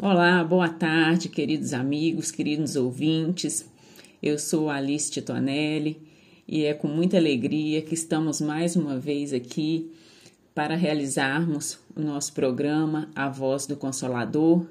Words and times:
Olá, 0.00 0.44
boa 0.44 0.68
tarde, 0.68 1.28
queridos 1.28 1.72
amigos, 1.72 2.30
queridos 2.30 2.76
ouvintes. 2.76 3.68
Eu 4.22 4.38
sou 4.38 4.70
Alice 4.70 5.10
Titonelli 5.10 6.00
e 6.46 6.64
é 6.64 6.72
com 6.72 6.86
muita 6.86 7.16
alegria 7.16 7.82
que 7.82 7.94
estamos 7.94 8.40
mais 8.40 8.76
uma 8.76 8.96
vez 8.96 9.32
aqui 9.32 9.90
para 10.54 10.76
realizarmos 10.76 11.80
o 11.96 12.00
nosso 12.00 12.32
programa 12.32 13.10
A 13.12 13.28
Voz 13.28 13.66
do 13.66 13.74
Consolador, 13.74 14.64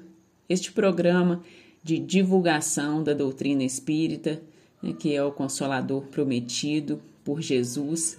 este 0.48 0.72
programa 0.72 1.42
de 1.84 1.98
divulgação 1.98 3.02
da 3.02 3.12
doutrina 3.12 3.62
espírita, 3.62 4.40
né, 4.82 4.94
que 4.98 5.14
é 5.14 5.22
o 5.22 5.30
Consolador 5.30 6.04
prometido 6.04 7.02
por 7.22 7.42
Jesus, 7.42 8.16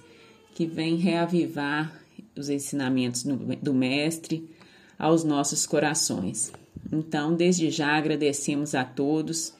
que 0.53 0.67
vem 0.67 0.95
reavivar 0.97 1.91
os 2.37 2.51
ensinamentos 2.51 3.23
do 3.23 3.73
Mestre 3.73 4.47
aos 4.99 5.23
nossos 5.23 5.65
corações. 5.65 6.51
Então, 6.91 7.35
desde 7.35 7.69
já 7.69 7.97
agradecemos 7.97 8.73
a 8.75 8.83
todos 8.83 9.53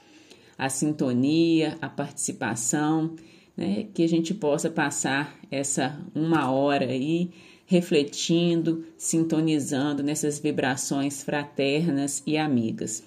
a 0.58 0.68
sintonia, 0.68 1.78
a 1.82 1.88
participação, 1.88 3.16
né, 3.56 3.88
que 3.94 4.04
a 4.04 4.08
gente 4.10 4.34
possa 4.34 4.70
passar 4.70 5.40
essa 5.50 5.98
uma 6.14 6.52
hora 6.52 6.86
aí 6.86 7.32
refletindo, 7.66 8.84
sintonizando 8.98 10.02
nessas 10.02 10.40
vibrações 10.40 11.24
fraternas 11.24 12.24
e 12.26 12.38
amigas. 12.38 13.04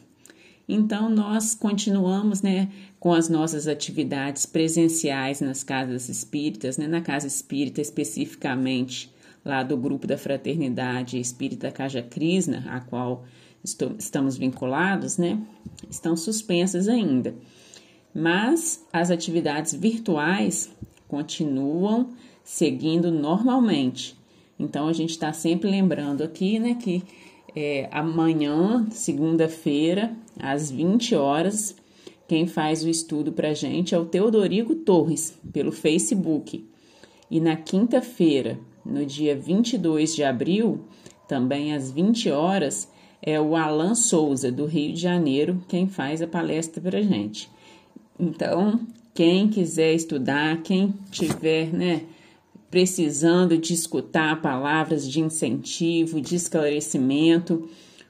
Então, 0.68 1.10
nós 1.10 1.54
continuamos 1.54 2.40
né, 2.40 2.70
com 3.00 3.12
as 3.12 3.28
nossas 3.28 3.66
atividades 3.66 4.46
presenciais 4.46 5.40
nas 5.40 5.64
casas 5.64 6.08
espíritas, 6.08 6.78
né, 6.78 6.86
na 6.86 7.00
casa 7.00 7.26
espírita 7.26 7.80
especificamente, 7.80 9.12
lá 9.44 9.62
do 9.62 9.76
grupo 9.76 10.06
da 10.06 10.16
Fraternidade 10.16 11.18
Espírita 11.18 11.72
Caja 11.72 12.00
Krishna, 12.00 12.64
a 12.68 12.80
qual 12.80 13.24
estamos 13.64 14.36
vinculados, 14.36 15.18
né, 15.18 15.38
estão 15.90 16.16
suspensas 16.16 16.88
ainda. 16.88 17.34
Mas 18.14 18.84
as 18.92 19.10
atividades 19.10 19.72
virtuais 19.72 20.70
continuam 21.08 22.10
seguindo 22.44 23.10
normalmente. 23.10 24.16
Então 24.58 24.88
a 24.88 24.92
gente 24.92 25.10
está 25.10 25.32
sempre 25.32 25.70
lembrando 25.70 26.22
aqui, 26.22 26.58
né, 26.58 26.74
que 26.74 27.02
é, 27.54 27.88
amanhã, 27.92 28.86
segunda-feira, 28.90 30.14
às 30.38 30.70
20 30.70 31.14
horas, 31.14 31.76
quem 32.26 32.46
faz 32.46 32.82
o 32.82 32.88
estudo 32.88 33.32
para 33.32 33.52
gente 33.52 33.94
é 33.94 33.98
o 33.98 34.06
Teodorico 34.06 34.74
Torres, 34.74 35.38
pelo 35.52 35.70
Facebook. 35.70 36.66
E 37.30 37.40
na 37.40 37.56
quinta-feira, 37.56 38.58
no 38.84 39.04
dia 39.04 39.36
22 39.36 40.14
de 40.14 40.24
abril, 40.24 40.80
também 41.28 41.74
às 41.74 41.90
20 41.90 42.30
horas, 42.30 42.88
é 43.22 43.40
o 43.40 43.54
Alan 43.54 43.94
Souza, 43.94 44.50
do 44.50 44.66
Rio 44.66 44.92
de 44.92 45.00
Janeiro, 45.00 45.62
quem 45.68 45.86
faz 45.86 46.20
a 46.20 46.26
palestra 46.26 46.82
para 46.82 47.00
gente. 47.00 47.48
Então, 48.18 48.80
quem 49.14 49.48
quiser 49.48 49.94
estudar, 49.94 50.60
quem 50.62 50.92
tiver, 51.10 51.72
né, 51.72 52.02
precisando 52.70 53.56
de 53.56 53.74
escutar 53.74 54.42
palavras 54.42 55.08
de 55.08 55.20
incentivo, 55.20 56.20
de 56.20 56.34
esclarecimento, 56.34 57.68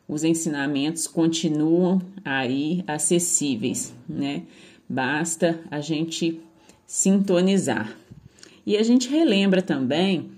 os 0.09 0.25
ensinamentos 0.25 1.07
continuam 1.07 2.01
aí 2.25 2.83
acessíveis, 2.87 3.95
né? 4.09 4.43
Basta 4.89 5.61
a 5.71 5.81
gente 5.81 6.41
sintonizar. 6.87 7.97
E 8.65 8.77
a 8.77 8.83
gente 8.83 9.09
relembra 9.09 9.63
também 9.63 10.31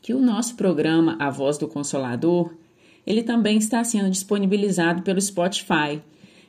que 0.00 0.12
o 0.12 0.20
nosso 0.20 0.54
programa 0.56 1.16
A 1.18 1.30
Voz 1.30 1.58
do 1.58 1.66
Consolador 1.66 2.52
ele 3.06 3.22
também 3.22 3.58
está 3.58 3.82
sendo 3.84 4.10
disponibilizado 4.10 5.02
pelo 5.02 5.20
Spotify. 5.20 6.00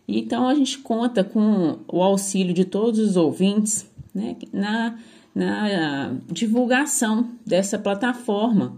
Então 0.07 0.47
a 0.47 0.55
gente 0.55 0.79
conta 0.79 1.23
com 1.23 1.79
o 1.87 2.03
auxílio 2.03 2.53
de 2.53 2.65
todos 2.65 2.99
os 2.99 3.15
ouvintes 3.15 3.89
né, 4.13 4.35
na, 4.51 4.97
na 5.33 6.15
divulgação 6.29 7.29
dessa 7.45 7.79
plataforma. 7.79 8.75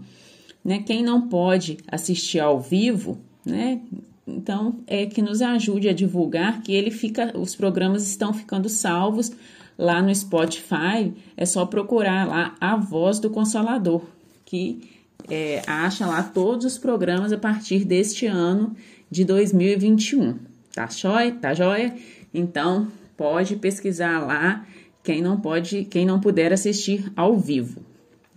Né? 0.64 0.82
Quem 0.82 1.02
não 1.02 1.28
pode 1.28 1.78
assistir 1.86 2.40
ao 2.40 2.60
vivo, 2.60 3.18
né? 3.44 3.80
Então 4.26 4.80
é 4.88 5.06
que 5.06 5.22
nos 5.22 5.40
ajude 5.40 5.88
a 5.88 5.92
divulgar 5.92 6.60
que 6.62 6.72
ele 6.72 6.90
fica, 6.90 7.32
os 7.38 7.54
programas 7.54 8.08
estão 8.08 8.34
ficando 8.34 8.68
salvos 8.68 9.30
lá 9.78 10.02
no 10.02 10.12
Spotify. 10.12 11.12
É 11.36 11.46
só 11.46 11.64
procurar 11.64 12.26
lá 12.26 12.56
a 12.60 12.76
voz 12.76 13.20
do 13.20 13.30
Consolador, 13.30 14.02
que 14.44 14.95
é, 15.30 15.62
acha 15.66 16.06
lá 16.06 16.22
todos 16.22 16.64
os 16.64 16.78
programas 16.78 17.32
a 17.32 17.38
partir 17.38 17.84
deste 17.84 18.26
ano 18.26 18.74
de 19.10 19.24
2021. 19.24 20.38
Tá 20.74 20.86
jóia? 20.86 21.32
Tá 21.32 21.54
jóia? 21.54 21.96
Então, 22.32 22.88
pode 23.16 23.56
pesquisar 23.56 24.20
lá 24.20 24.66
quem 25.02 25.22
não 25.22 25.40
pode, 25.40 25.84
quem 25.84 26.04
não 26.04 26.20
puder 26.20 26.52
assistir 26.52 27.10
ao 27.14 27.38
vivo. 27.38 27.80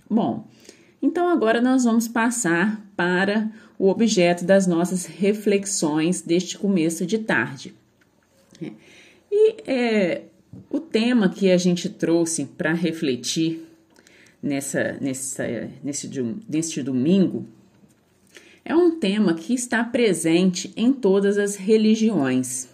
Bom, 0.09 0.47
então 1.01 1.27
agora 1.27 1.61
nós 1.61 1.83
vamos 1.83 2.07
passar 2.07 2.85
para 2.95 3.51
o 3.77 3.89
objeto 3.89 4.45
das 4.45 4.67
nossas 4.67 5.05
reflexões 5.05 6.21
deste 6.21 6.57
começo 6.57 7.05
de 7.05 7.19
tarde. 7.19 7.73
E 9.31 9.55
é, 9.65 10.23
o 10.69 10.79
tema 10.79 11.29
que 11.29 11.51
a 11.51 11.57
gente 11.57 11.89
trouxe 11.89 12.45
para 12.45 12.73
refletir 12.73 13.68
nessa, 14.41 14.97
nessa, 14.99 15.69
nesse, 15.83 16.09
neste 16.47 16.81
domingo 16.83 17.45
é 18.63 18.75
um 18.75 18.99
tema 18.99 19.33
que 19.33 19.53
está 19.53 19.83
presente 19.83 20.71
em 20.75 20.93
todas 20.93 21.37
as 21.37 21.55
religiões. 21.55 22.69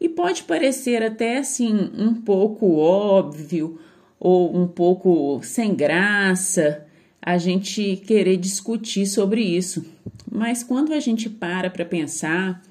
E 0.00 0.08
pode 0.08 0.44
parecer 0.44 1.02
até 1.02 1.38
assim 1.38 1.90
um 1.96 2.14
pouco 2.14 2.76
óbvio 2.76 3.78
ou 4.20 4.56
um 4.56 4.66
pouco 4.66 5.40
sem 5.42 5.74
graça 5.74 6.86
a 7.20 7.36
gente 7.36 7.96
querer 8.06 8.36
discutir 8.36 9.06
sobre 9.06 9.42
isso. 9.42 9.84
Mas 10.30 10.62
quando 10.62 10.92
a 10.92 11.00
gente 11.00 11.28
para 11.28 11.68
para 11.68 11.84
pensar, 11.84 12.62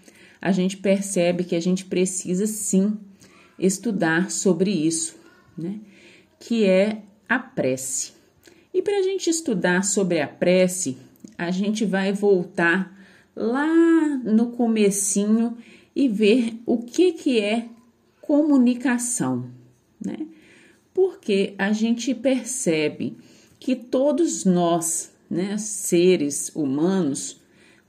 a 0.41 0.51
gente 0.51 0.77
percebe 0.77 1.43
que 1.43 1.55
a 1.55 1.59
gente 1.59 1.85
precisa 1.85 2.47
sim 2.47 2.97
estudar 3.59 4.31
sobre 4.31 4.71
isso, 4.71 5.15
né? 5.57 5.79
Que 6.39 6.65
é 6.65 7.01
a 7.27 7.39
prece. 7.39 8.13
E 8.73 8.81
para 8.81 8.97
a 8.97 9.01
gente 9.01 9.29
estudar 9.29 9.83
sobre 9.83 10.21
a 10.21 10.27
prece, 10.27 10.97
a 11.37 11.51
gente 11.51 11.85
vai 11.85 12.13
voltar 12.13 12.95
lá 13.35 13.67
no 14.23 14.51
comecinho 14.51 15.57
e 15.95 16.07
ver 16.07 16.59
o 16.65 16.77
que, 16.77 17.11
que 17.13 17.39
é 17.39 17.67
comunicação, 18.21 19.49
né? 20.03 20.27
Porque 20.93 21.53
a 21.57 21.71
gente 21.71 22.13
percebe 22.13 23.17
que 23.59 23.75
todos 23.75 24.45
nós, 24.45 25.11
né, 25.29 25.57
seres 25.57 26.51
humanos, 26.55 27.39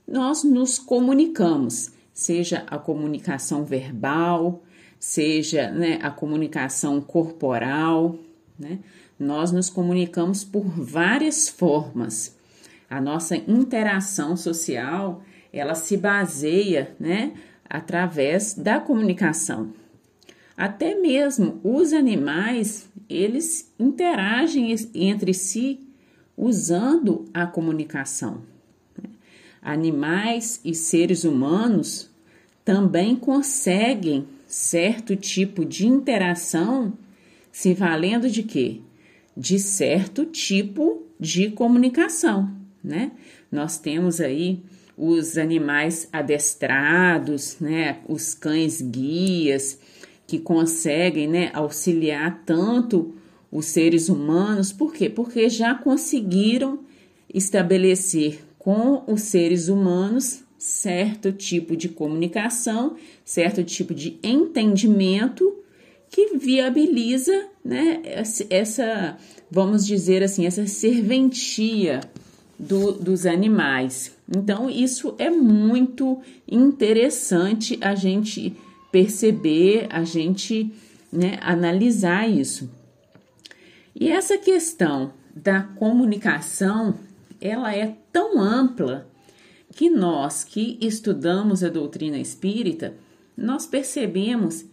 nós 0.07 0.43
nos 0.43 0.79
comunicamos, 0.79 1.91
seja 2.13 2.63
a 2.67 2.77
comunicação 2.77 3.63
verbal, 3.63 4.63
seja 4.99 5.71
né, 5.71 5.99
a 6.01 6.11
comunicação 6.11 6.99
corporal, 7.01 8.17
né? 8.57 8.79
Nós 9.19 9.51
nos 9.51 9.69
comunicamos 9.69 10.45
por 10.45 10.63
várias 10.63 11.49
formas. 11.49 12.37
A 12.89 13.01
nossa 13.01 13.35
interação 13.35 14.37
social, 14.37 15.21
ela 15.51 15.75
se 15.75 15.97
baseia, 15.97 16.95
né, 16.97 17.33
através 17.69 18.53
da 18.53 18.79
comunicação. 18.79 19.73
Até 20.55 20.95
mesmo 20.95 21.59
os 21.63 21.93
animais, 21.93 22.89
eles 23.09 23.73
interagem 23.77 24.73
entre 24.95 25.33
si 25.33 25.79
usando 26.35 27.25
a 27.33 27.45
comunicação. 27.45 28.41
Animais 29.61 30.61
e 30.63 30.73
seres 30.73 31.25
humanos 31.25 32.09
também 32.63 33.15
conseguem 33.15 34.27
certo 34.47 35.15
tipo 35.15 35.65
de 35.65 35.85
interação 35.85 36.93
se 37.51 37.73
valendo 37.73 38.29
de 38.29 38.43
quê? 38.43 38.81
De 39.39 39.57
certo 39.57 40.25
tipo 40.25 41.03
de 41.17 41.49
comunicação, 41.51 42.51
né? 42.83 43.11
Nós 43.49 43.77
temos 43.77 44.19
aí 44.19 44.61
os 44.97 45.37
animais 45.37 46.09
adestrados, 46.11 47.55
né? 47.59 47.99
Os 48.07 48.33
cães 48.33 48.81
guias 48.81 49.79
que 50.27 50.37
conseguem, 50.37 51.27
né, 51.27 51.49
auxiliar 51.53 52.43
tanto 52.45 53.15
os 53.51 53.65
seres 53.65 54.09
humanos, 54.09 54.71
por 54.71 54.93
quê? 54.93 55.09
Porque 55.09 55.49
já 55.49 55.73
conseguiram 55.73 56.81
estabelecer 57.33 58.43
com 58.59 59.03
os 59.07 59.21
seres 59.21 59.69
humanos 59.69 60.43
certo 60.57 61.31
tipo 61.31 61.75
de 61.75 61.89
comunicação, 61.89 62.95
certo 63.23 63.63
tipo 63.63 63.93
de 63.95 64.19
entendimento 64.21 65.55
que 66.09 66.37
viabiliza 66.37 67.47
né, 67.63 68.01
essa, 68.49 69.17
vamos 69.49 69.85
dizer 69.85 70.23
assim, 70.23 70.45
essa 70.45 70.65
serventia 70.67 72.01
do, 72.57 72.91
dos 72.91 73.25
animais. 73.25 74.15
Então, 74.27 74.69
isso 74.69 75.15
é 75.17 75.29
muito 75.29 76.19
interessante 76.47 77.77
a 77.81 77.95
gente 77.95 78.55
perceber, 78.91 79.87
a 79.89 80.03
gente 80.03 80.71
né, 81.11 81.37
analisar 81.41 82.29
isso. 82.29 82.69
E 83.95 84.09
essa 84.09 84.37
questão 84.37 85.13
da 85.35 85.61
comunicação, 85.61 86.95
ela 87.39 87.73
é 87.73 87.95
tão 88.11 88.39
ampla 88.39 89.07
que 89.75 89.89
nós 89.89 90.43
que 90.43 90.77
estudamos 90.81 91.63
a 91.63 91.69
doutrina 91.69 92.17
espírita, 92.17 92.95
nós 93.37 93.65
percebemos 93.65 94.65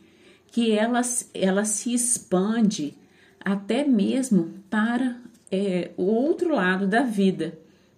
que 0.51 0.73
ela, 0.73 1.01
ela 1.35 1.65
se 1.65 1.93
expande 1.93 2.95
até 3.41 3.85
mesmo 3.85 4.55
para 4.69 5.21
é, 5.51 5.91
o 5.97 6.05
outro 6.05 6.55
lado 6.55 6.87
da 6.87 7.03
vida, 7.03 7.57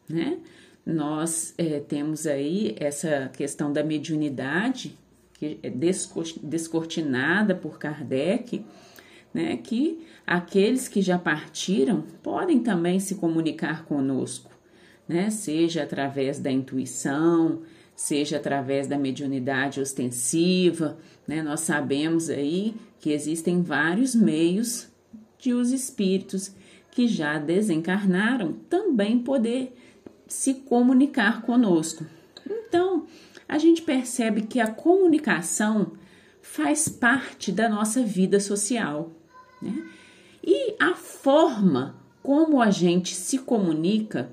né? 0.08 0.38
Nós 0.84 1.54
é, 1.58 1.80
temos 1.80 2.26
aí 2.26 2.74
essa 2.78 3.30
questão 3.36 3.72
da 3.72 3.84
mediunidade, 3.84 4.96
que 5.34 5.58
é 5.62 5.70
descortinada 5.70 7.54
por 7.54 7.78
Kardec, 7.78 8.64
né? 9.32 9.56
Que 9.58 10.04
aqueles 10.26 10.88
que 10.88 11.02
já 11.02 11.18
partiram 11.18 12.02
podem 12.22 12.60
também 12.60 12.98
se 13.00 13.14
comunicar 13.16 13.84
conosco, 13.84 14.50
né? 15.06 15.30
Seja 15.30 15.82
através 15.82 16.38
da 16.38 16.50
intuição, 16.50 17.62
seja 17.98 18.36
através 18.36 18.86
da 18.86 18.96
mediunidade 18.96 19.80
ostensiva, 19.80 20.96
né? 21.26 21.42
Nós 21.42 21.62
sabemos 21.62 22.30
aí 22.30 22.76
que 23.00 23.10
existem 23.10 23.60
vários 23.60 24.14
meios 24.14 24.86
de 25.36 25.52
os 25.52 25.72
espíritos 25.72 26.54
que 26.92 27.08
já 27.08 27.40
desencarnaram 27.40 28.52
também 28.70 29.18
poder 29.18 29.76
se 30.28 30.54
comunicar 30.54 31.42
conosco. 31.42 32.06
Então, 32.48 33.04
a 33.48 33.58
gente 33.58 33.82
percebe 33.82 34.42
que 34.42 34.60
a 34.60 34.70
comunicação 34.70 35.94
faz 36.40 36.88
parte 36.88 37.50
da 37.50 37.68
nossa 37.68 38.00
vida 38.00 38.38
social. 38.38 39.10
Né? 39.60 39.84
E 40.44 40.76
a 40.78 40.94
forma 40.94 41.96
como 42.22 42.62
a 42.62 42.70
gente 42.70 43.16
se 43.16 43.38
comunica, 43.38 44.30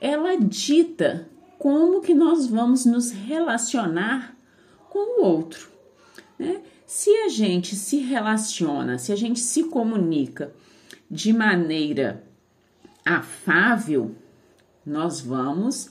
ela 0.00 0.36
dita 0.36 1.28
como 1.64 2.02
que 2.02 2.12
nós 2.12 2.46
vamos 2.46 2.84
nos 2.84 3.10
relacionar 3.10 4.36
com 4.90 5.18
o 5.18 5.24
outro. 5.24 5.70
Né? 6.38 6.60
Se 6.86 7.08
a 7.22 7.30
gente 7.30 7.74
se 7.74 8.00
relaciona, 8.00 8.98
se 8.98 9.10
a 9.10 9.16
gente 9.16 9.40
se 9.40 9.64
comunica 9.64 10.52
de 11.10 11.32
maneira 11.32 12.22
afável, 13.02 14.14
nós 14.84 15.22
vamos 15.22 15.88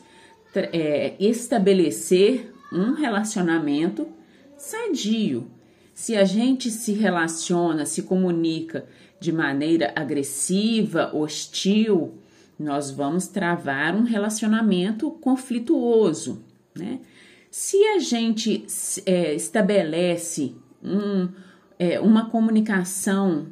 é, 0.54 1.16
estabelecer 1.20 2.54
um 2.72 2.94
relacionamento 2.94 4.08
sadio. 4.56 5.50
Se 5.92 6.16
a 6.16 6.24
gente 6.24 6.70
se 6.70 6.94
relaciona, 6.94 7.84
se 7.88 8.04
comunica 8.04 8.86
de 9.20 9.32
maneira 9.32 9.92
agressiva, 9.96 11.10
hostil, 11.16 12.14
nós 12.60 12.92
vamos 12.92 13.28
travar 13.28 13.96
um 13.96 14.04
relacionamento 14.04 15.10
conflituoso, 15.12 16.44
né? 16.76 17.00
Se 17.50 17.78
a 17.86 18.00
gente 18.00 18.66
é, 19.06 19.36
estabelece 19.36 20.56
um, 20.84 21.30
é, 21.78 22.00
uma 22.00 22.30
comunicação 22.30 23.48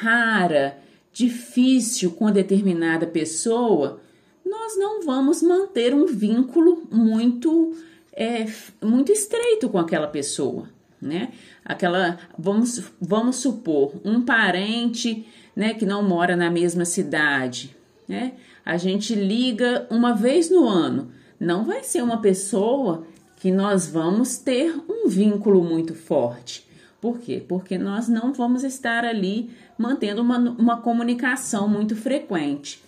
rara, 0.00 0.78
difícil 1.12 2.10
com 2.10 2.30
determinada 2.30 3.06
pessoa, 3.06 4.00
nós 4.44 4.76
não 4.76 5.02
vamos 5.02 5.42
manter 5.42 5.94
um 5.94 6.06
vínculo 6.06 6.86
muito 6.90 7.74
é, 8.12 8.46
muito 8.84 9.12
estreito 9.12 9.68
com 9.68 9.78
aquela 9.78 10.08
pessoa, 10.08 10.68
né? 11.00 11.32
Aquela 11.64 12.18
vamos 12.38 12.84
vamos 13.00 13.36
supor 13.36 13.94
um 14.04 14.20
parente, 14.22 15.26
né, 15.56 15.72
que 15.72 15.86
não 15.86 16.02
mora 16.02 16.36
na 16.36 16.50
mesma 16.50 16.84
cidade, 16.84 17.74
né? 18.08 18.32
A 18.64 18.76
gente 18.76 19.14
liga 19.14 19.86
uma 19.90 20.14
vez 20.14 20.50
no 20.50 20.66
ano, 20.66 21.10
não 21.38 21.64
vai 21.64 21.84
ser 21.84 22.02
uma 22.02 22.20
pessoa 22.20 23.06
que 23.36 23.52
nós 23.52 23.86
vamos 23.86 24.38
ter 24.38 24.74
um 24.88 25.08
vínculo 25.08 25.62
muito 25.62 25.94
forte. 25.94 26.66
Por 27.00 27.18
quê? 27.18 27.42
Porque 27.46 27.78
nós 27.78 28.08
não 28.08 28.32
vamos 28.32 28.64
estar 28.64 29.04
ali 29.04 29.50
mantendo 29.78 30.22
uma, 30.22 30.38
uma 30.38 30.76
comunicação 30.78 31.68
muito 31.68 31.94
frequente. 31.94 32.82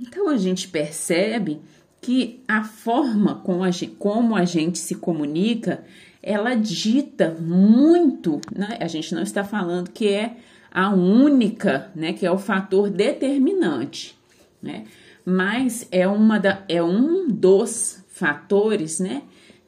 Então 0.00 0.28
a 0.28 0.38
gente 0.38 0.68
percebe 0.68 1.60
que 2.00 2.40
a 2.48 2.64
forma 2.64 3.36
como 3.36 3.62
a 3.62 3.70
gente, 3.70 3.92
como 3.98 4.34
a 4.34 4.44
gente 4.44 4.78
se 4.78 4.94
comunica, 4.94 5.84
ela 6.22 6.54
dita 6.54 7.36
muito, 7.38 8.40
né? 8.54 8.78
A 8.80 8.86
gente 8.86 9.14
não 9.14 9.22
está 9.22 9.44
falando 9.44 9.90
que 9.90 10.08
é 10.08 10.36
a 10.72 10.90
única, 10.90 11.90
né, 11.94 12.14
que 12.14 12.24
é 12.24 12.30
o 12.30 12.38
fator 12.38 12.88
determinante, 12.88 14.16
né? 14.62 14.86
Mas 15.24 15.86
é 15.90 16.06
uma 16.06 16.38
da, 16.38 16.64
é 16.68 16.82
um 16.82 17.28
dos 17.28 18.04
fatores, 18.08 19.00
né, 19.00 19.22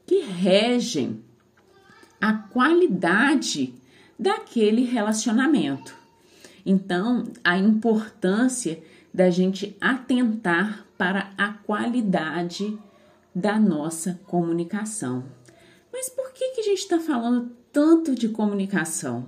que 0.06 0.20
regem 0.20 1.22
a 2.20 2.32
qualidade 2.32 3.74
daquele 4.18 4.84
relacionamento. 4.84 5.94
Então, 6.64 7.24
a 7.42 7.58
importância 7.58 8.82
da 9.12 9.30
gente 9.30 9.76
atentar 9.80 10.86
para 10.96 11.32
a 11.36 11.52
qualidade 11.52 12.78
da 13.34 13.58
nossa 13.58 14.20
comunicação. 14.26 15.24
Mas 15.92 16.08
por 16.08 16.32
que, 16.32 16.50
que 16.50 16.60
a 16.60 16.64
gente 16.64 16.78
está 16.78 16.98
falando 16.98 17.52
tanto 17.72 18.14
de 18.14 18.28
comunicação? 18.28 19.26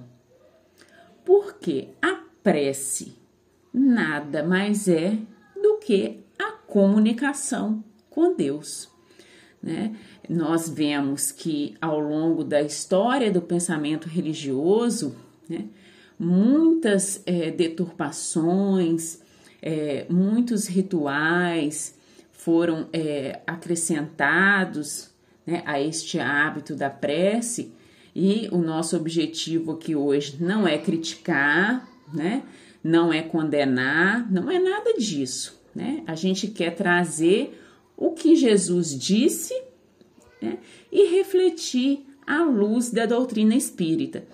Porque 1.24 1.88
a 2.00 2.20
prece 2.42 3.16
nada 3.72 4.42
mais 4.42 4.88
é 4.88 5.18
que 5.86 6.18
a 6.36 6.50
comunicação 6.50 7.84
com 8.10 8.34
Deus. 8.34 8.88
Né? 9.62 9.94
Nós 10.28 10.68
vemos 10.68 11.30
que 11.30 11.76
ao 11.80 12.00
longo 12.00 12.42
da 12.42 12.60
história 12.60 13.30
do 13.30 13.40
pensamento 13.40 14.08
religioso, 14.08 15.14
né, 15.48 15.66
muitas 16.18 17.22
é, 17.24 17.52
deturpações, 17.52 19.20
é, 19.62 20.06
muitos 20.10 20.66
rituais 20.66 21.96
foram 22.32 22.88
é, 22.92 23.40
acrescentados 23.46 25.10
né, 25.46 25.62
a 25.64 25.80
este 25.80 26.18
hábito 26.18 26.74
da 26.74 26.90
prece, 26.90 27.72
e 28.12 28.48
o 28.50 28.58
nosso 28.58 28.96
objetivo 28.96 29.72
aqui 29.72 29.94
hoje 29.94 30.36
não 30.40 30.66
é 30.66 30.78
criticar, 30.78 31.88
né, 32.12 32.42
não 32.82 33.12
é 33.12 33.22
condenar, 33.22 34.28
não 34.32 34.50
é 34.50 34.58
nada 34.58 34.92
disso. 34.94 35.55
Né? 35.76 36.02
A 36.06 36.14
gente 36.14 36.48
quer 36.48 36.74
trazer 36.74 37.62
o 37.94 38.12
que 38.12 38.34
Jesus 38.34 38.98
disse 38.98 39.54
né, 40.40 40.56
e 40.90 41.14
refletir 41.14 42.06
à 42.26 42.42
luz 42.42 42.90
da 42.90 43.04
doutrina 43.04 43.54
espírita. 43.54 44.24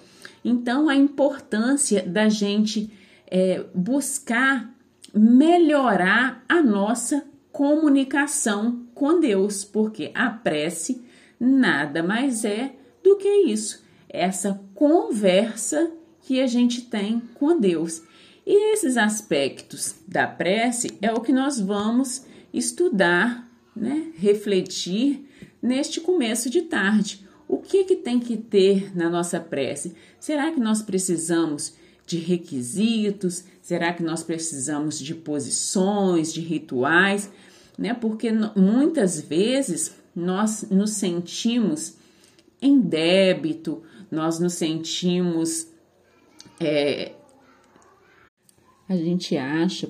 Então, 0.45 0.89
a 0.89 0.95
importância 0.95 2.01
da 2.01 2.29
gente 2.29 2.89
é, 3.27 3.65
buscar 3.75 4.73
melhorar 5.13 6.45
a 6.49 6.63
nossa 6.63 7.25
comunicação 7.51 8.87
com 8.95 9.19
Deus, 9.19 9.65
porque 9.65 10.13
a 10.15 10.31
prece 10.31 11.03
nada 11.41 12.05
mais 12.05 12.45
é 12.45 12.73
do 13.03 13.17
que 13.17 13.29
isso, 13.29 13.85
essa 14.09 14.61
conversa 14.77 15.91
que 16.21 16.41
a 16.41 16.47
gente 16.47 16.83
tem 16.83 17.21
com 17.35 17.59
Deus. 17.59 18.03
E 18.47 18.73
esses 18.73 18.97
aspectos 18.97 19.95
da 20.07 20.27
prece 20.27 20.99
é 21.01 21.13
o 21.13 21.21
que 21.21 21.33
nós 21.33 21.61
vamos 21.61 22.25
estudar, 22.53 23.49
né, 23.75 24.13
refletir 24.17 25.29
neste 25.63 26.01
começo 26.01 26.51
de 26.51 26.63
tarde. 26.63 27.27
O 27.49 27.59
que, 27.59 27.85
que 27.85 27.97
tem 27.97 28.19
que 28.19 28.37
ter 28.37 28.97
na 28.97 29.09
nossa 29.09 29.39
prece? 29.39 29.95
Será 30.19 30.51
que 30.51 30.61
nós 30.61 30.83
precisamos 30.83 31.75
de 32.07 32.19
requisitos? 32.19 33.45
Será 33.61 33.93
que 33.93 34.03
nós 34.03 34.23
precisamos 34.23 34.99
de 34.99 35.15
posições, 35.15 36.33
de 36.33 36.41
rituais? 36.41 37.31
Né? 37.79 37.95
Porque 37.95 38.31
muitas 38.57 39.21
vezes 39.21 39.95
nós 40.15 40.67
nos 40.71 40.91
sentimos 40.91 41.95
em 42.61 42.81
débito, 42.81 43.83
nós 44.11 44.39
nos 44.39 44.55
sentimos. 44.55 45.69
É, 46.61 47.13
a 48.93 48.97
gente 48.97 49.37
acha 49.37 49.89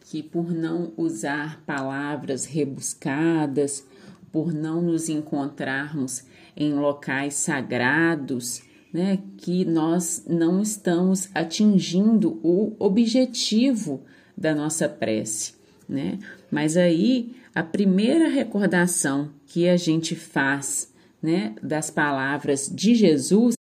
que 0.00 0.22
por 0.22 0.50
não 0.52 0.92
usar 0.96 1.62
palavras 1.66 2.46
rebuscadas, 2.46 3.86
por 4.32 4.52
não 4.52 4.80
nos 4.80 5.08
encontrarmos 5.08 6.24
em 6.56 6.72
locais 6.72 7.34
sagrados, 7.34 8.62
né, 8.92 9.18
que 9.36 9.66
nós 9.66 10.24
não 10.26 10.62
estamos 10.62 11.28
atingindo 11.34 12.40
o 12.42 12.74
objetivo 12.78 14.02
da 14.34 14.54
nossa 14.54 14.88
prece, 14.88 15.52
né? 15.86 16.18
Mas 16.50 16.76
aí 16.76 17.36
a 17.54 17.62
primeira 17.62 18.28
recordação 18.28 19.30
que 19.46 19.68
a 19.68 19.76
gente 19.76 20.14
faz, 20.14 20.92
né, 21.22 21.54
das 21.62 21.90
palavras 21.90 22.70
de 22.74 22.94
Jesus 22.94 23.56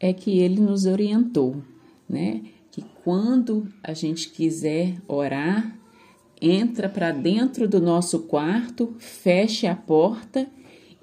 é 0.00 0.14
que 0.14 0.38
ele 0.38 0.60
nos 0.60 0.86
orientou, 0.86 1.62
né? 2.08 2.53
Que 2.74 2.82
quando 3.04 3.68
a 3.84 3.94
gente 3.94 4.30
quiser 4.30 4.96
orar, 5.06 5.78
entra 6.40 6.88
para 6.88 7.12
dentro 7.12 7.68
do 7.68 7.80
nosso 7.80 8.24
quarto, 8.24 8.96
feche 8.98 9.68
a 9.68 9.76
porta 9.76 10.48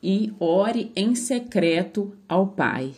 e 0.04 0.34
ore 0.38 0.92
em 0.94 1.16
secreto 1.16 2.12
ao 2.28 2.48
Pai. 2.48 2.92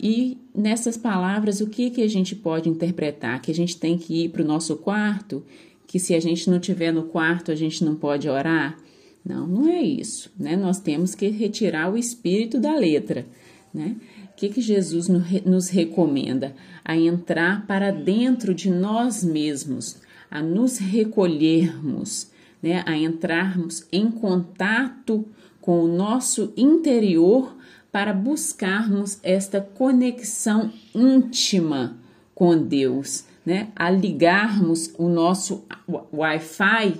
E 0.00 0.38
nessas 0.54 0.96
palavras, 0.96 1.60
o 1.60 1.66
que, 1.66 1.90
que 1.90 2.00
a 2.00 2.08
gente 2.08 2.34
pode 2.34 2.70
interpretar? 2.70 3.42
Que 3.42 3.50
a 3.50 3.54
gente 3.54 3.76
tem 3.76 3.98
que 3.98 4.24
ir 4.24 4.30
para 4.30 4.40
o 4.40 4.46
nosso 4.46 4.76
quarto? 4.76 5.44
Que 5.86 5.98
se 5.98 6.14
a 6.14 6.20
gente 6.20 6.48
não 6.48 6.56
estiver 6.56 6.94
no 6.94 7.02
quarto, 7.02 7.52
a 7.52 7.54
gente 7.54 7.84
não 7.84 7.94
pode 7.94 8.26
orar? 8.30 8.78
Não, 9.22 9.46
não 9.46 9.68
é 9.68 9.82
isso. 9.82 10.32
Né? 10.38 10.56
Nós 10.56 10.80
temos 10.80 11.14
que 11.14 11.28
retirar 11.28 11.92
o 11.92 11.98
espírito 11.98 12.58
da 12.58 12.74
letra. 12.74 13.26
Né? 13.74 13.96
O 14.40 14.42
que, 14.42 14.48
que 14.48 14.62
Jesus 14.62 15.06
nos 15.44 15.68
recomenda? 15.68 16.56
A 16.82 16.96
entrar 16.96 17.66
para 17.66 17.90
dentro 17.90 18.54
de 18.54 18.70
nós 18.70 19.22
mesmos, 19.22 19.98
a 20.30 20.40
nos 20.40 20.78
recolhermos, 20.78 22.30
né? 22.62 22.82
a 22.86 22.96
entrarmos 22.96 23.86
em 23.92 24.10
contato 24.10 25.26
com 25.60 25.84
o 25.84 25.94
nosso 25.94 26.54
interior 26.56 27.54
para 27.92 28.14
buscarmos 28.14 29.18
esta 29.22 29.60
conexão 29.60 30.72
íntima 30.94 31.98
com 32.34 32.56
Deus, 32.56 33.24
né? 33.44 33.68
A 33.76 33.90
ligarmos 33.90 34.90
o 34.96 35.06
nosso 35.10 35.66
Wi-Fi 36.10 36.94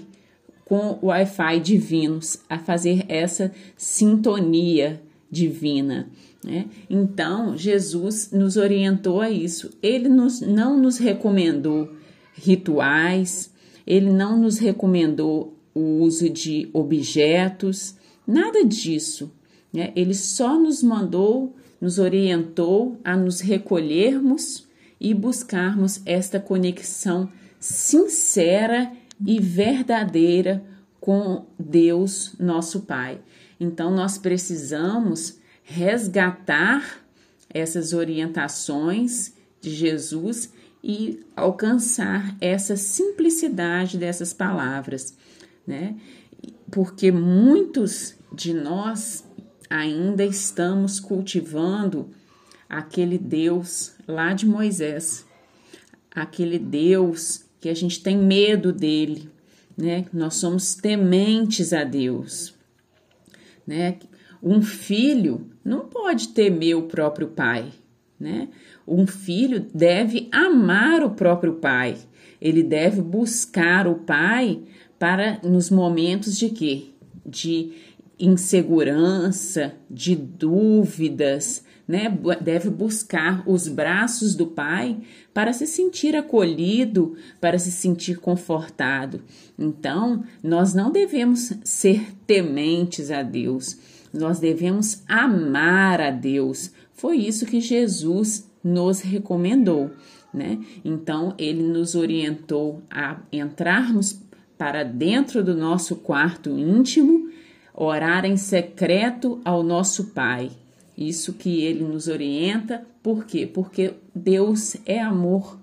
com 0.67 0.99
o 1.01 1.07
Wi-Fi 1.07 1.59
divinos, 1.61 2.39
a 2.51 2.59
fazer 2.59 3.07
essa 3.09 3.51
sintonia 3.79 5.01
divina. 5.31 6.07
Né? 6.45 6.67
Então, 6.89 7.57
Jesus 7.57 8.31
nos 8.33 8.57
orientou 8.57 9.21
a 9.21 9.31
isso. 9.31 9.71
Ele 9.83 10.09
nos, 10.09 10.41
não 10.41 10.79
nos 10.79 10.99
recomendou 10.99 11.93
rituais, 12.35 13.53
ele 13.87 14.11
não 14.11 14.39
nos 14.39 14.59
recomendou 14.59 15.57
o 15.75 16.03
uso 16.03 16.29
de 16.29 16.69
objetos, 16.73 17.95
nada 18.27 18.65
disso. 18.65 19.33
Né? 19.73 19.93
Ele 19.95 20.15
só 20.15 20.59
nos 20.59 20.83
mandou, 20.83 21.55
nos 21.81 21.99
orientou 21.99 22.99
a 23.05 23.17
nos 23.17 23.41
recolhermos 23.41 24.67
e 25.01 25.15
buscarmos 25.15 26.01
esta 26.05 26.39
conexão 26.39 27.31
sincera 27.59 28.93
e 29.27 29.39
verdadeira 29.39 30.65
com 31.01 31.47
Deus, 31.59 32.35
nosso 32.39 32.81
Pai. 32.81 33.21
Então, 33.59 33.91
nós 33.91 34.19
precisamos 34.19 35.40
resgatar 35.71 37.01
essas 37.49 37.93
orientações 37.93 39.33
de 39.61 39.71
Jesus 39.71 40.53
e 40.83 41.21
alcançar 41.37 42.37
essa 42.41 42.77
simplicidade 42.77 43.97
dessas 43.97 44.33
palavras, 44.33 45.17
né? 45.65 45.95
Porque 46.73 47.13
muitos 47.13 48.17
de 48.33 48.53
nós 48.53 49.25
ainda 49.69 50.25
estamos 50.25 50.99
cultivando 50.99 52.11
aquele 52.69 53.17
Deus 53.17 53.93
lá 54.09 54.33
de 54.33 54.47
Moisés, 54.47 55.25
aquele 56.13 56.59
Deus 56.59 57.45
que 57.61 57.69
a 57.69 57.75
gente 57.75 58.03
tem 58.03 58.19
medo 58.19 58.73
dele, 58.73 59.31
né? 59.79 60.07
Nós 60.13 60.35
somos 60.35 60.75
tementes 60.75 61.73
a 61.73 61.85
Deus, 61.85 62.55
né? 63.65 64.01
Um 64.43 64.63
filho 64.63 65.51
não 65.71 65.87
pode 65.87 66.29
temer 66.29 66.77
o 66.77 66.83
próprio 66.83 67.29
pai, 67.29 67.67
né? 68.19 68.49
Um 68.87 69.07
filho 69.07 69.65
deve 69.73 70.29
amar 70.33 71.05
o 71.05 71.11
próprio 71.11 71.55
pai. 71.55 71.97
Ele 72.41 72.61
deve 72.61 73.01
buscar 73.01 73.87
o 73.87 73.95
pai 73.95 74.61
para 74.99 75.39
nos 75.45 75.71
momentos 75.71 76.37
de 76.37 76.51
quê? 76.51 76.87
De 77.25 77.73
insegurança, 78.19 79.75
de 79.89 80.17
dúvidas, 80.17 81.65
né? 81.87 82.13
Deve 82.43 82.69
buscar 82.69 83.49
os 83.49 83.69
braços 83.69 84.35
do 84.35 84.49
pai 84.49 84.99
para 85.33 85.53
se 85.53 85.69
sentir 85.69 86.17
acolhido, 86.17 87.17
para 87.41 87.61
se 87.61 87.71
sentir 87.71 88.19
confortado. 88.19 89.23
Então, 89.57 90.25
nós 90.43 90.75
não 90.75 90.91
devemos 90.91 91.53
ser 91.63 92.13
tementes 92.27 93.13
a 93.13 93.23
Deus, 93.23 93.79
nós 94.13 94.39
devemos 94.39 95.03
amar 95.09 96.01
a 96.01 96.11
Deus. 96.11 96.73
Foi 96.93 97.17
isso 97.17 97.47
que 97.47 97.61
Jesus 97.61 98.51
nos 98.63 99.01
recomendou, 99.01 99.91
né? 100.33 100.59
Então, 100.85 101.35
ele 101.39 101.63
nos 101.63 101.95
orientou 101.95 102.83
a 102.91 103.19
entrarmos 103.33 104.21
para 104.59 104.83
dentro 104.83 105.43
do 105.43 105.55
nosso 105.57 105.97
quarto 105.97 106.51
íntimo 106.51 107.31
orar 107.75 108.27
em 108.27 108.37
secreto 108.37 109.41
ao 109.45 109.63
nosso 109.63 110.09
Pai. 110.09 110.51
Isso 110.97 111.33
que 111.33 111.63
ele 111.63 111.83
nos 111.83 112.09
orienta, 112.09 112.87
por 113.03 113.25
quê? 113.25 113.47
Porque 113.47 113.95
Deus 114.15 114.77
é 114.85 115.01
amor, 115.01 115.59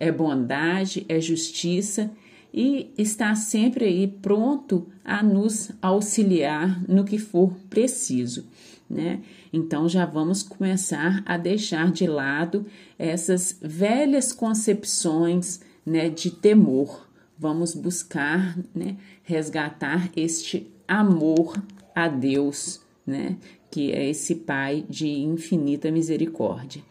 é 0.00 0.10
bondade, 0.10 1.06
é 1.08 1.20
justiça 1.20 2.10
e 2.52 2.92
está 2.98 3.34
sempre 3.34 3.84
aí 3.86 4.06
pronto 4.06 4.86
a 5.04 5.22
nos 5.22 5.70
auxiliar 5.80 6.82
no 6.88 7.04
que 7.04 7.18
for 7.18 7.54
preciso, 7.70 8.44
né? 8.88 9.20
Então 9.52 9.88
já 9.88 10.04
vamos 10.04 10.42
começar 10.42 11.22
a 11.24 11.36
deixar 11.36 11.90
de 11.90 12.06
lado 12.06 12.66
essas 12.98 13.56
velhas 13.60 14.32
concepções, 14.32 15.60
né, 15.84 16.08
de 16.10 16.30
temor. 16.30 17.08
Vamos 17.38 17.74
buscar, 17.74 18.56
né, 18.74 18.96
resgatar 19.22 20.10
este 20.14 20.70
amor 20.86 21.60
a 21.94 22.08
Deus, 22.08 22.80
né? 23.06 23.36
Que 23.70 23.92
é 23.92 24.10
esse 24.10 24.34
Pai 24.34 24.84
de 24.88 25.08
infinita 25.08 25.90
misericórdia. 25.90 26.82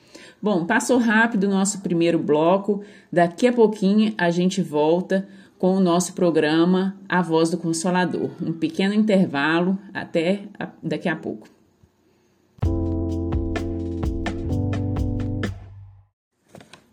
Bom, 0.42 0.66
passou 0.66 0.98
rápido 0.98 1.44
o 1.44 1.50
nosso 1.50 1.82
primeiro 1.82 2.18
bloco. 2.18 2.84
Daqui 3.12 3.46
a 3.46 3.54
pouquinho 3.54 4.14
a 4.18 4.32
gente 4.32 4.60
volta 4.62 5.28
com 5.62 5.76
o 5.76 5.80
nosso 5.80 6.14
programa 6.14 6.98
A 7.08 7.22
Voz 7.22 7.52
do 7.52 7.58
Consolador. 7.60 8.32
Um 8.42 8.52
pequeno 8.52 8.96
intervalo, 8.96 9.78
até 9.94 10.46
daqui 10.82 11.08
a 11.08 11.16
pouco. 11.16 11.48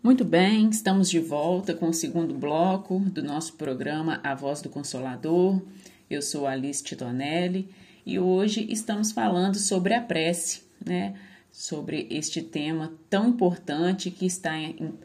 Muito 0.03 0.23
bem, 0.23 0.69
estamos 0.69 1.09
de 1.09 1.19
volta 1.19 1.73
com 1.73 1.89
o 1.89 1.93
segundo 1.93 2.35
bloco 2.35 2.99
do 2.99 3.23
nosso 3.23 3.53
programa 3.53 4.19
A 4.23 4.35
Voz 4.35 4.61
do 4.61 4.69
Consolador. 4.69 5.59
Eu 6.07 6.21
sou 6.21 6.45
Alice 6.45 6.83
Titonelli 6.83 7.69
e 8.05 8.19
hoje 8.19 8.67
estamos 8.69 9.11
falando 9.11 9.55
sobre 9.55 9.95
a 9.95 10.01
prece, 10.01 10.61
né? 10.85 11.15
Sobre 11.51 12.05
este 12.11 12.43
tema 12.43 12.93
tão 13.09 13.29
importante 13.29 14.11
que 14.11 14.27
está 14.27 14.53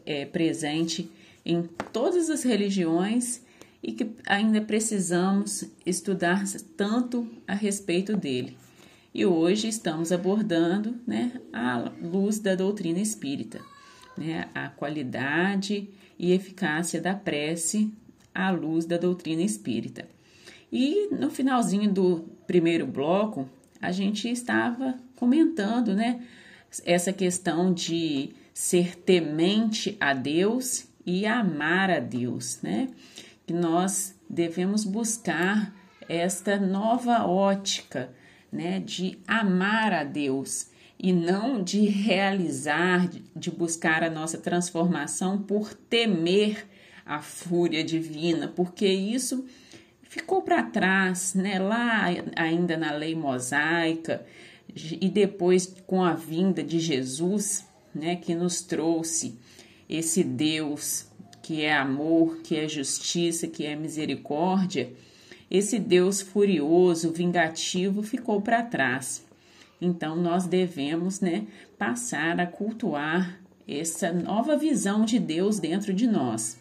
é, 0.05 0.23
presente 0.23 1.09
em 1.43 1.63
todas 1.91 2.29
as 2.29 2.43
religiões 2.43 3.43
e 3.85 3.91
que 3.91 4.09
ainda 4.25 4.61
precisamos 4.61 5.63
estudar 5.85 6.43
tanto 6.75 7.29
a 7.47 7.53
respeito 7.53 8.17
dele. 8.17 8.57
E 9.13 9.23
hoje 9.27 9.67
estamos 9.67 10.11
abordando 10.11 10.95
né, 11.05 11.39
a 11.53 11.91
luz 12.01 12.39
da 12.39 12.55
doutrina 12.55 12.99
espírita, 12.99 13.61
né, 14.17 14.49
a 14.55 14.69
qualidade 14.69 15.87
e 16.17 16.31
eficácia 16.31 16.99
da 16.99 17.13
prece 17.13 17.93
à 18.33 18.49
luz 18.49 18.85
da 18.85 18.97
doutrina 18.97 19.43
espírita. 19.43 20.07
E 20.71 21.07
no 21.11 21.29
finalzinho 21.29 21.93
do 21.93 22.25
primeiro 22.47 22.87
bloco, 22.87 23.47
a 23.79 23.91
gente 23.91 24.27
estava 24.27 24.95
comentando, 25.15 25.93
né, 25.93 26.25
essa 26.83 27.13
questão 27.13 27.71
de 27.71 28.31
ser 28.51 28.95
temente 28.95 29.95
a 29.99 30.11
Deus 30.11 30.87
e 31.05 31.27
amar 31.27 31.91
a 31.91 31.99
Deus, 31.99 32.59
né? 32.63 32.89
Que 33.45 33.53
nós 33.53 34.15
devemos 34.29 34.83
buscar 34.83 35.73
esta 36.07 36.57
nova 36.57 37.25
ótica, 37.25 38.09
né, 38.51 38.79
de 38.79 39.19
amar 39.27 39.91
a 39.93 40.03
Deus 40.03 40.69
e 40.97 41.11
não 41.11 41.61
de 41.63 41.85
realizar, 41.85 43.09
de 43.35 43.51
buscar 43.51 44.03
a 44.03 44.09
nossa 44.09 44.37
transformação 44.37 45.37
por 45.41 45.73
temer 45.73 46.65
a 47.05 47.21
fúria 47.21 47.83
divina, 47.83 48.47
porque 48.47 48.87
isso 48.87 49.45
ficou 50.01 50.41
para 50.41 50.63
trás, 50.63 51.33
né? 51.35 51.59
Lá 51.59 52.05
ainda 52.35 52.77
na 52.77 52.93
lei 52.93 53.13
mosaica 53.13 54.25
e 54.73 55.09
depois 55.09 55.75
com 55.85 56.03
a 56.03 56.13
vinda 56.13 56.63
de 56.63 56.79
Jesus, 56.79 57.65
né, 57.93 58.15
que 58.15 58.33
nos 58.33 58.61
trouxe 58.61 59.37
esse 59.87 60.23
Deus 60.23 61.07
que 61.45 61.61
é 61.61 61.77
amor, 61.77 62.37
que 62.37 62.57
é 62.57 62.67
justiça, 62.67 63.47
que 63.47 63.67
é 63.67 63.75
misericórdia, 63.75 64.91
esse 65.49 65.77
Deus 65.77 66.19
furioso, 66.19 67.11
vingativo, 67.11 68.01
ficou 68.01 68.41
para 68.41 68.63
trás. 68.63 69.23
Então 69.79 70.15
nós 70.15 70.47
devemos, 70.47 71.19
né, 71.19 71.45
passar 71.77 72.39
a 72.39 72.47
cultuar 72.47 73.39
essa 73.67 74.11
nova 74.11 74.57
visão 74.57 75.05
de 75.05 75.19
Deus 75.19 75.59
dentro 75.59 75.93
de 75.93 76.07
nós. 76.07 76.59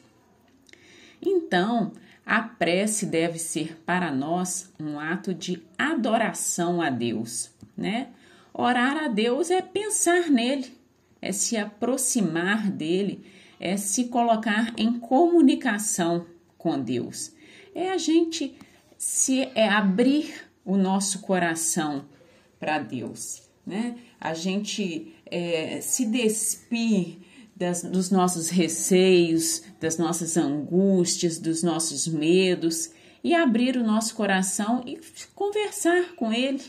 Então, 1.23 1.93
a 2.27 2.43
prece 2.43 3.07
deve 3.07 3.39
ser 3.39 3.81
para 3.87 4.13
nós 4.13 4.71
um 4.79 5.01
ato 5.01 5.33
de 5.33 5.63
adoração 5.79 6.83
a 6.83 6.91
Deus, 6.91 7.51
né? 7.75 8.09
Orar 8.53 9.03
a 9.03 9.09
Deus 9.09 9.51
é 9.51 9.63
pensar 9.63 10.29
nele, 10.29 10.77
é 11.23 11.33
se 11.33 11.57
aproximar 11.57 12.71
dele, 12.71 13.25
é 13.59 13.77
se 13.77 14.05
colocar 14.05 14.73
em 14.77 14.99
comunicação 14.99 16.27
com 16.57 16.81
Deus. 16.81 17.33
É 17.75 17.91
a 17.91 17.99
gente 17.99 18.55
se 18.97 19.43
é 19.55 19.69
abrir 19.69 20.33
o 20.65 20.77
nosso 20.77 21.21
coração 21.21 22.07
para 22.59 22.79
Deus, 22.79 23.43
né? 23.67 23.97
A 24.21 24.33
gente 24.33 25.15
é, 25.27 25.81
se 25.81 26.07
despir 26.07 27.19
das, 27.55 27.83
dos 27.83 28.11
nossos 28.11 28.49
receios, 28.49 29.63
das 29.79 29.99
nossas 29.99 30.37
angústias, 30.37 31.39
dos 31.39 31.63
nossos 31.63 32.07
medos 32.07 32.91
e 33.23 33.35
abrir 33.35 33.77
o 33.77 33.85
nosso 33.85 34.15
coração 34.15 34.83
e 34.87 34.99
conversar 35.35 36.15
com 36.17 36.33
Ele, 36.33 36.63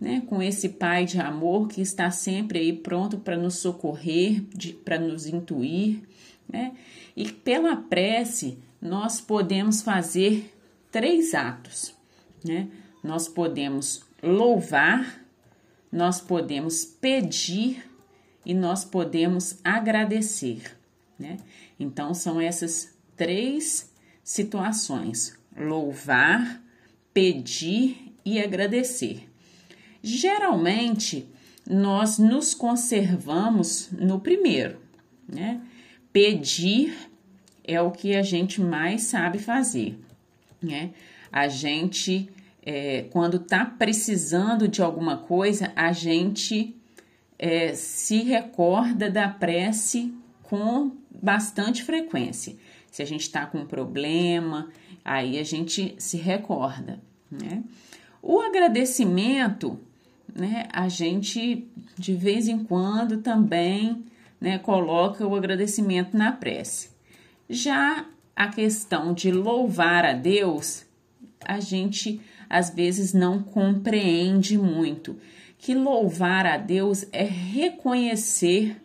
né? 0.00 0.22
Com 0.26 0.42
esse 0.42 0.68
Pai 0.68 1.04
de 1.04 1.20
amor 1.20 1.68
que 1.68 1.80
está 1.80 2.10
sempre 2.10 2.58
aí 2.58 2.72
pronto 2.72 3.18
para 3.18 3.36
nos 3.36 3.56
socorrer, 3.56 4.42
para 4.84 4.98
nos 4.98 5.26
intuir, 5.26 6.02
né? 6.48 6.76
E 7.16 7.30
pela 7.30 7.76
prece 7.76 8.58
nós 8.80 9.20
podemos 9.20 9.82
fazer 9.82 10.52
três 10.90 11.34
atos, 11.34 11.94
né? 12.44 12.68
Nós 13.02 13.28
podemos 13.28 14.02
louvar, 14.22 15.24
nós 15.90 16.20
podemos 16.20 16.84
pedir 16.84 17.84
e 18.44 18.54
nós 18.54 18.84
podemos 18.84 19.58
agradecer, 19.64 20.76
né? 21.18 21.38
Então 21.78 22.12
são 22.14 22.40
essas 22.40 22.94
três 23.16 23.90
situações: 24.22 25.38
louvar, 25.56 26.62
pedir 27.12 28.12
e 28.24 28.40
agradecer. 28.40 29.28
Geralmente 30.02 31.28
nós 31.68 32.18
nos 32.18 32.54
conservamos 32.54 33.90
no 33.92 34.20
primeiro, 34.20 34.78
né? 35.26 35.60
Pedir 36.14 36.96
é 37.64 37.80
o 37.80 37.90
que 37.90 38.14
a 38.14 38.22
gente 38.22 38.60
mais 38.60 39.02
sabe 39.02 39.40
fazer, 39.40 39.98
né? 40.62 40.92
A 41.32 41.48
gente, 41.48 42.30
é, 42.64 43.02
quando 43.10 43.40
tá 43.40 43.64
precisando 43.64 44.68
de 44.68 44.80
alguma 44.80 45.16
coisa, 45.16 45.72
a 45.74 45.90
gente 45.90 46.72
é, 47.36 47.74
se 47.74 48.22
recorda 48.22 49.10
da 49.10 49.28
prece 49.28 50.14
com 50.44 50.92
bastante 51.10 51.82
frequência. 51.82 52.54
Se 52.92 53.02
a 53.02 53.04
gente 53.04 53.22
está 53.22 53.44
com 53.44 53.58
um 53.58 53.66
problema, 53.66 54.70
aí 55.04 55.36
a 55.36 55.42
gente 55.42 55.96
se 55.98 56.16
recorda, 56.16 57.00
né? 57.28 57.64
O 58.22 58.40
agradecimento, 58.40 59.80
né? 60.32 60.68
A 60.72 60.88
gente 60.88 61.66
de 61.98 62.14
vez 62.14 62.46
em 62.46 62.62
quando 62.62 63.18
também, 63.18 64.04
né? 64.44 64.58
Coloca 64.58 65.26
o 65.26 65.34
agradecimento 65.34 66.14
na 66.14 66.30
prece. 66.30 66.90
Já 67.48 68.04
a 68.36 68.48
questão 68.48 69.14
de 69.14 69.32
louvar 69.32 70.04
a 70.04 70.12
Deus, 70.12 70.84
a 71.42 71.60
gente 71.60 72.20
às 72.46 72.68
vezes 72.68 73.14
não 73.14 73.42
compreende 73.42 74.58
muito 74.58 75.18
que 75.56 75.74
louvar 75.74 76.44
a 76.44 76.58
Deus 76.58 77.06
é 77.10 77.24
reconhecer 77.24 78.76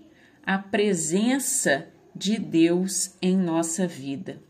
a 0.45 0.57
presença 0.57 1.89
de 2.15 2.39
Deus 2.39 3.15
em 3.21 3.35
nossa 3.35 3.85
vida. 3.85 4.41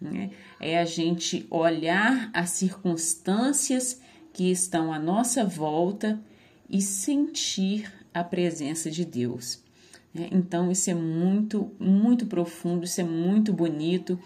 Né? 0.00 0.30
É 0.58 0.76
a 0.80 0.84
gente 0.84 1.46
olhar 1.50 2.30
as 2.32 2.50
circunstâncias 2.50 4.00
que 4.32 4.50
estão 4.50 4.92
à 4.92 4.98
nossa 4.98 5.44
volta 5.44 6.20
e 6.68 6.82
sentir 6.82 7.92
a 8.12 8.24
presença 8.24 8.90
de 8.90 9.04
Deus. 9.04 9.67
Né? 10.12 10.28
Então, 10.32 10.70
isso 10.70 10.90
é 10.90 10.94
muito, 10.94 11.72
muito 11.78 12.26
profundo, 12.26 12.84
isso 12.84 13.00
é 13.00 13.04
muito 13.04 13.52
bonito. 13.52 14.18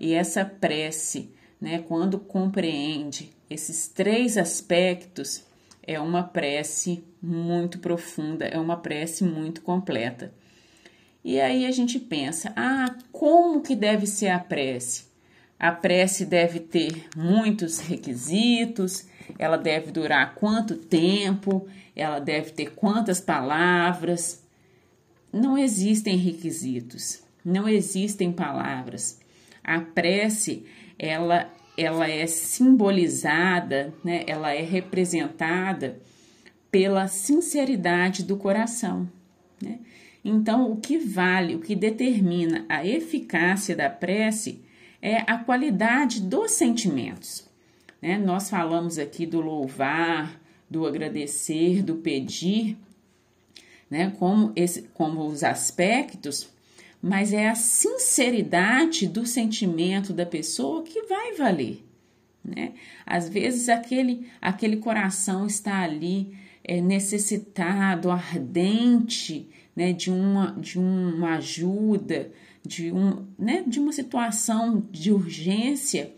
E 0.00 0.12
essa 0.12 0.44
prece, 0.44 1.30
né, 1.60 1.78
quando 1.80 2.18
compreende 2.18 3.32
esses 3.50 3.88
três 3.88 4.36
aspectos, 4.36 5.44
é 5.82 5.98
uma 5.98 6.22
prece 6.22 7.02
muito 7.20 7.78
profunda, 7.78 8.44
é 8.44 8.58
uma 8.58 8.76
prece 8.76 9.24
muito 9.24 9.62
completa. 9.62 10.32
E 11.24 11.40
aí 11.40 11.66
a 11.66 11.70
gente 11.70 11.98
pensa: 11.98 12.52
ah, 12.54 12.94
como 13.10 13.62
que 13.62 13.74
deve 13.74 14.06
ser 14.06 14.28
a 14.28 14.38
prece? 14.38 15.08
A 15.58 15.72
prece 15.72 16.24
deve 16.24 16.60
ter 16.60 17.08
muitos 17.16 17.80
requisitos, 17.80 19.06
ela 19.38 19.56
deve 19.56 19.90
durar 19.90 20.34
quanto 20.36 20.76
tempo, 20.76 21.66
ela 21.96 22.20
deve 22.20 22.50
ter 22.52 22.74
quantas 22.74 23.20
palavras. 23.20 24.46
Não 25.32 25.56
existem 25.58 26.16
requisitos, 26.16 27.22
não 27.44 27.68
existem 27.68 28.32
palavras. 28.32 29.20
A 29.62 29.80
prece, 29.80 30.64
ela 30.98 31.52
ela 31.78 32.10
é 32.10 32.26
simbolizada, 32.26 33.94
né, 34.02 34.24
ela 34.26 34.52
é 34.52 34.62
representada 34.62 36.00
pela 36.72 37.06
sinceridade 37.06 38.24
do 38.24 38.36
coração. 38.36 39.08
Né? 39.62 39.78
Então, 40.24 40.72
o 40.72 40.76
que 40.76 40.98
vale, 40.98 41.54
o 41.54 41.60
que 41.60 41.76
determina 41.76 42.66
a 42.68 42.84
eficácia 42.84 43.76
da 43.76 43.88
prece 43.88 44.60
é 45.00 45.18
a 45.18 45.38
qualidade 45.38 46.20
dos 46.20 46.50
sentimentos. 46.50 47.48
Né? 48.02 48.18
Nós 48.18 48.50
falamos 48.50 48.98
aqui 48.98 49.24
do 49.24 49.40
louvar, 49.40 50.40
do 50.68 50.84
agradecer, 50.84 51.80
do 51.80 51.94
pedir, 51.96 52.76
né? 53.90 54.12
como, 54.18 54.52
esse, 54.54 54.82
como 54.94 55.26
os 55.26 55.42
aspectos 55.42 56.48
mas 57.00 57.32
é 57.32 57.48
a 57.48 57.54
sinceridade 57.54 59.06
do 59.06 59.24
sentimento 59.24 60.12
da 60.12 60.26
pessoa 60.26 60.82
que 60.82 61.02
vai 61.02 61.34
valer. 61.34 61.84
Né? 62.44 62.72
Às 63.06 63.28
vezes 63.28 63.68
aquele, 63.68 64.26
aquele 64.40 64.78
coração 64.78 65.46
está 65.46 65.80
ali 65.80 66.36
é, 66.64 66.80
necessitado, 66.80 68.10
ardente 68.10 69.48
né, 69.76 69.92
de, 69.92 70.10
uma, 70.10 70.56
de 70.58 70.78
uma 70.78 71.36
ajuda, 71.36 72.30
de, 72.64 72.90
um, 72.90 73.24
né, 73.38 73.62
de 73.66 73.78
uma 73.78 73.92
situação 73.92 74.82
de 74.90 75.12
urgência. 75.12 76.12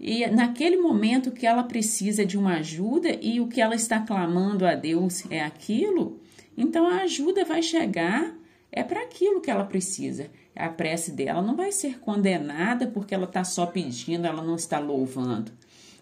E 0.00 0.26
naquele 0.26 0.76
momento 0.76 1.30
que 1.30 1.46
ela 1.46 1.62
precisa 1.62 2.24
de 2.24 2.36
uma 2.36 2.56
ajuda 2.56 3.16
e 3.20 3.40
o 3.40 3.48
que 3.48 3.60
ela 3.60 3.74
está 3.74 4.00
clamando 4.00 4.66
a 4.66 4.74
Deus 4.74 5.24
é 5.30 5.40
aquilo, 5.40 6.20
então 6.58 6.88
a 6.88 7.02
ajuda 7.02 7.44
vai 7.44 7.62
chegar 7.62 8.36
é 8.70 8.82
para 8.82 9.02
aquilo 9.02 9.40
que 9.40 9.50
ela 9.50 9.64
precisa. 9.64 10.28
A 10.54 10.68
prece 10.68 11.12
dela 11.12 11.40
não 11.40 11.56
vai 11.56 11.70
ser 11.70 12.00
condenada 12.00 12.88
porque 12.88 13.14
ela 13.14 13.24
está 13.24 13.44
só 13.44 13.64
pedindo, 13.64 14.26
ela 14.26 14.42
não 14.42 14.56
está 14.56 14.80
louvando. 14.80 15.52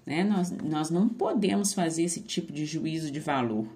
Né? 0.05 0.25
Nós, 0.25 0.51
nós 0.51 0.91
não 0.91 1.09
podemos 1.09 1.75
fazer 1.75 2.05
esse 2.05 2.23
tipo 2.23 2.53
de 2.53 2.65
juízo 2.65 3.11
de 3.11 3.21
valor. 3.21 3.67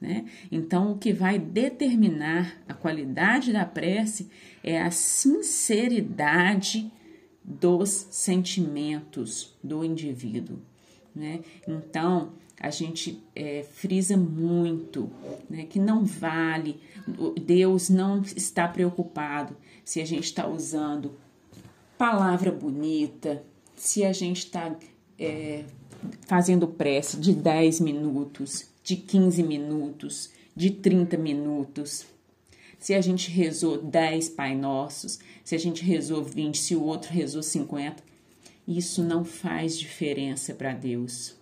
Né? 0.00 0.26
Então, 0.50 0.92
o 0.92 0.98
que 0.98 1.12
vai 1.12 1.38
determinar 1.38 2.60
a 2.68 2.74
qualidade 2.74 3.52
da 3.52 3.64
prece 3.64 4.28
é 4.64 4.82
a 4.82 4.90
sinceridade 4.90 6.90
dos 7.42 8.08
sentimentos 8.10 9.56
do 9.62 9.84
indivíduo. 9.84 10.58
Né? 11.16 11.40
Então, 11.66 12.32
a 12.60 12.68
gente 12.68 13.22
é, 13.34 13.64
frisa 13.72 14.16
muito 14.16 15.10
né, 15.48 15.64
que 15.64 15.78
não 15.78 16.04
vale, 16.04 16.78
Deus 17.40 17.88
não 17.88 18.20
está 18.20 18.68
preocupado 18.68 19.56
se 19.82 20.00
a 20.00 20.04
gente 20.04 20.24
está 20.24 20.46
usando 20.46 21.14
palavra 21.96 22.52
bonita, 22.52 23.42
se 23.74 24.04
a 24.04 24.12
gente 24.12 24.38
está 24.38 24.76
é, 25.18 25.64
fazendo 26.26 26.68
prece 26.68 27.18
de 27.18 27.32
10 27.32 27.80
minutos, 27.80 28.68
de 28.82 28.96
15 28.96 29.42
minutos, 29.42 30.30
de 30.54 30.70
30 30.70 31.16
minutos. 31.16 32.06
Se 32.78 32.94
a 32.94 33.00
gente 33.00 33.30
rezou 33.30 33.82
10 33.82 34.30
Pai 34.30 34.54
Nossos, 34.54 35.18
se 35.42 35.54
a 35.54 35.58
gente 35.58 35.82
rezou 35.82 36.22
20, 36.22 36.58
se 36.58 36.76
o 36.76 36.82
outro 36.82 37.12
rezou 37.12 37.42
50, 37.42 38.02
isso 38.66 39.02
não 39.02 39.24
faz 39.24 39.78
diferença 39.78 40.54
para 40.54 40.74
Deus. 40.74 41.36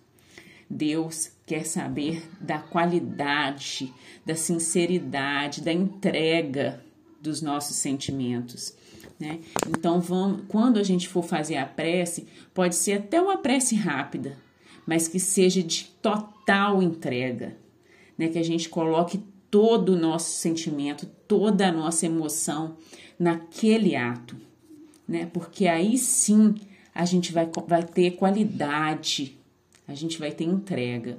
Deus 0.69 1.31
quer 1.45 1.65
saber 1.65 2.23
da 2.39 2.59
qualidade, 2.59 3.93
da 4.25 4.35
sinceridade, 4.35 5.61
da 5.61 5.71
entrega 5.71 6.83
dos 7.21 7.41
nossos 7.41 7.77
sentimentos. 7.77 8.75
Né? 9.19 9.39
Então, 9.67 9.99
vamos, 9.99 10.43
quando 10.47 10.77
a 10.77 10.83
gente 10.83 11.07
for 11.07 11.23
fazer 11.23 11.57
a 11.57 11.65
prece, 11.65 12.27
pode 12.53 12.75
ser 12.75 12.93
até 12.93 13.21
uma 13.21 13.37
prece 13.37 13.75
rápida, 13.75 14.37
mas 14.85 15.07
que 15.07 15.19
seja 15.19 15.63
de 15.63 15.85
total 16.01 16.81
entrega, 16.81 17.55
né? 18.17 18.27
que 18.27 18.37
a 18.37 18.43
gente 18.43 18.69
coloque 18.69 19.19
todo 19.49 19.89
o 19.89 19.99
nosso 19.99 20.31
sentimento, 20.31 21.05
toda 21.27 21.67
a 21.67 21.71
nossa 21.71 22.05
emoção 22.05 22.75
naquele 23.17 23.95
ato, 23.95 24.35
né? 25.07 25.29
porque 25.31 25.67
aí 25.67 25.97
sim 25.97 26.55
a 26.95 27.03
gente 27.03 27.33
vai, 27.33 27.49
vai 27.67 27.83
ter 27.83 28.11
qualidade, 28.11 29.37
a 29.85 29.93
gente 29.93 30.17
vai 30.17 30.31
ter 30.31 30.45
entrega, 30.45 31.17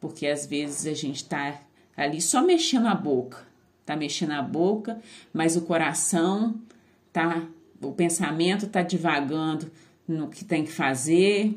porque 0.00 0.28
às 0.28 0.46
vezes 0.46 0.86
a 0.86 0.94
gente 0.94 1.16
está 1.16 1.60
ali 1.96 2.20
só 2.22 2.40
mexendo 2.40 2.86
a 2.86 2.94
boca, 2.94 3.38
tá 3.84 3.96
mexendo 3.96 4.30
a 4.30 4.42
boca, 4.42 5.00
mas 5.34 5.56
o 5.56 5.62
coração 5.62 6.54
tá, 7.12 7.44
o 7.82 7.90
pensamento 7.90 8.68
tá 8.68 8.80
divagando 8.82 9.68
no 10.06 10.28
que 10.28 10.44
tem 10.44 10.64
que 10.64 10.70
fazer, 10.70 11.56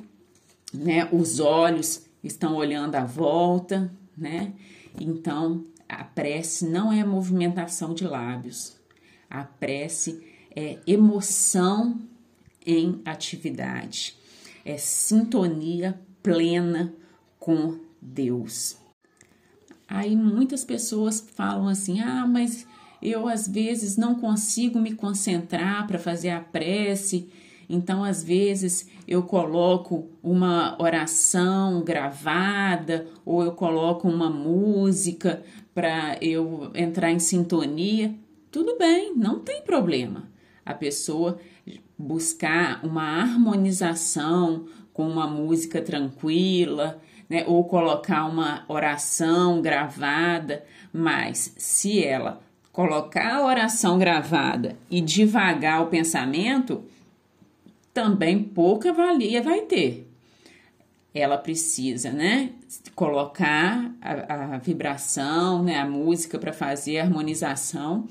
né? 0.73 1.07
Os 1.11 1.39
olhos 1.39 2.05
estão 2.23 2.55
olhando 2.55 2.95
à 2.95 3.05
volta, 3.05 3.91
né? 4.17 4.53
Então, 4.99 5.63
a 5.87 6.03
prece 6.03 6.67
não 6.67 6.91
é 6.91 7.03
movimentação 7.03 7.93
de 7.93 8.05
lábios. 8.05 8.75
A 9.29 9.43
prece 9.43 10.25
é 10.55 10.79
emoção 10.87 11.99
em 12.65 13.01
atividade. 13.05 14.15
É 14.63 14.77
sintonia 14.77 15.99
plena 16.21 16.93
com 17.39 17.79
Deus. 18.01 18.77
Aí 19.87 20.15
muitas 20.15 20.63
pessoas 20.63 21.19
falam 21.35 21.67
assim: 21.67 21.99
"Ah, 21.99 22.25
mas 22.27 22.65
eu 23.01 23.27
às 23.27 23.47
vezes 23.47 23.97
não 23.97 24.15
consigo 24.15 24.79
me 24.79 24.93
concentrar 24.93 25.87
para 25.87 25.97
fazer 25.97 26.29
a 26.29 26.39
prece, 26.39 27.29
então 27.67 28.03
às 28.03 28.23
vezes 28.23 28.87
eu 29.07 29.23
coloco 29.23 30.09
uma 30.21 30.75
oração 30.79 31.81
gravada 31.83 33.07
ou 33.25 33.43
eu 33.43 33.53
coloco 33.53 34.07
uma 34.07 34.29
música 34.29 35.43
para 35.73 36.17
eu 36.21 36.69
entrar 36.75 37.11
em 37.11 37.19
sintonia. 37.19 38.13
Tudo 38.51 38.77
bem, 38.77 39.15
não 39.15 39.39
tem 39.39 39.61
problema. 39.61 40.29
A 40.65 40.73
pessoa 40.73 41.39
buscar 42.01 42.83
uma 42.83 43.03
harmonização 43.03 44.65
com 44.93 45.07
uma 45.07 45.27
música 45.27 45.81
tranquila, 45.81 47.01
né, 47.29 47.45
ou 47.47 47.63
colocar 47.63 48.25
uma 48.25 48.65
oração 48.67 49.61
gravada, 49.61 50.65
mas 50.91 51.53
se 51.57 52.03
ela 52.03 52.41
colocar 52.73 53.35
a 53.35 53.45
oração 53.45 53.97
gravada 53.97 54.75
e 54.89 54.99
devagar 54.99 55.81
o 55.81 55.87
pensamento, 55.87 56.83
também 57.93 58.43
pouca 58.43 58.91
valia 58.91 59.41
vai 59.41 59.61
ter. 59.61 60.07
Ela 61.13 61.37
precisa, 61.37 62.11
né, 62.11 62.51
colocar 62.95 63.93
a, 64.01 64.55
a 64.55 64.57
vibração, 64.57 65.63
né, 65.63 65.77
a 65.77 65.85
música 65.85 66.39
para 66.39 66.53
fazer 66.53 66.99
a 66.99 67.03
harmonização 67.03 68.07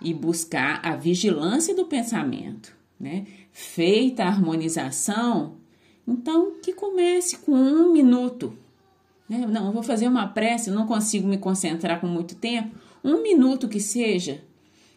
e 0.00 0.14
buscar 0.14 0.80
a 0.82 0.96
vigilância 0.96 1.74
do 1.74 1.84
pensamento, 1.84 2.74
né? 2.98 3.26
Feita 3.52 4.24
a 4.24 4.28
harmonização, 4.28 5.56
então 6.06 6.52
que 6.62 6.72
comece 6.72 7.38
com 7.38 7.52
um 7.52 7.92
minuto. 7.92 8.54
Né? 9.28 9.46
Não, 9.46 9.66
eu 9.66 9.72
vou 9.72 9.82
fazer 9.82 10.08
uma 10.08 10.26
prece, 10.26 10.70
não 10.70 10.86
consigo 10.86 11.28
me 11.28 11.38
concentrar 11.38 12.00
com 12.00 12.06
muito 12.06 12.34
tempo 12.34 12.74
um 13.04 13.22
minuto 13.22 13.68
que 13.68 13.80
seja, 13.80 14.42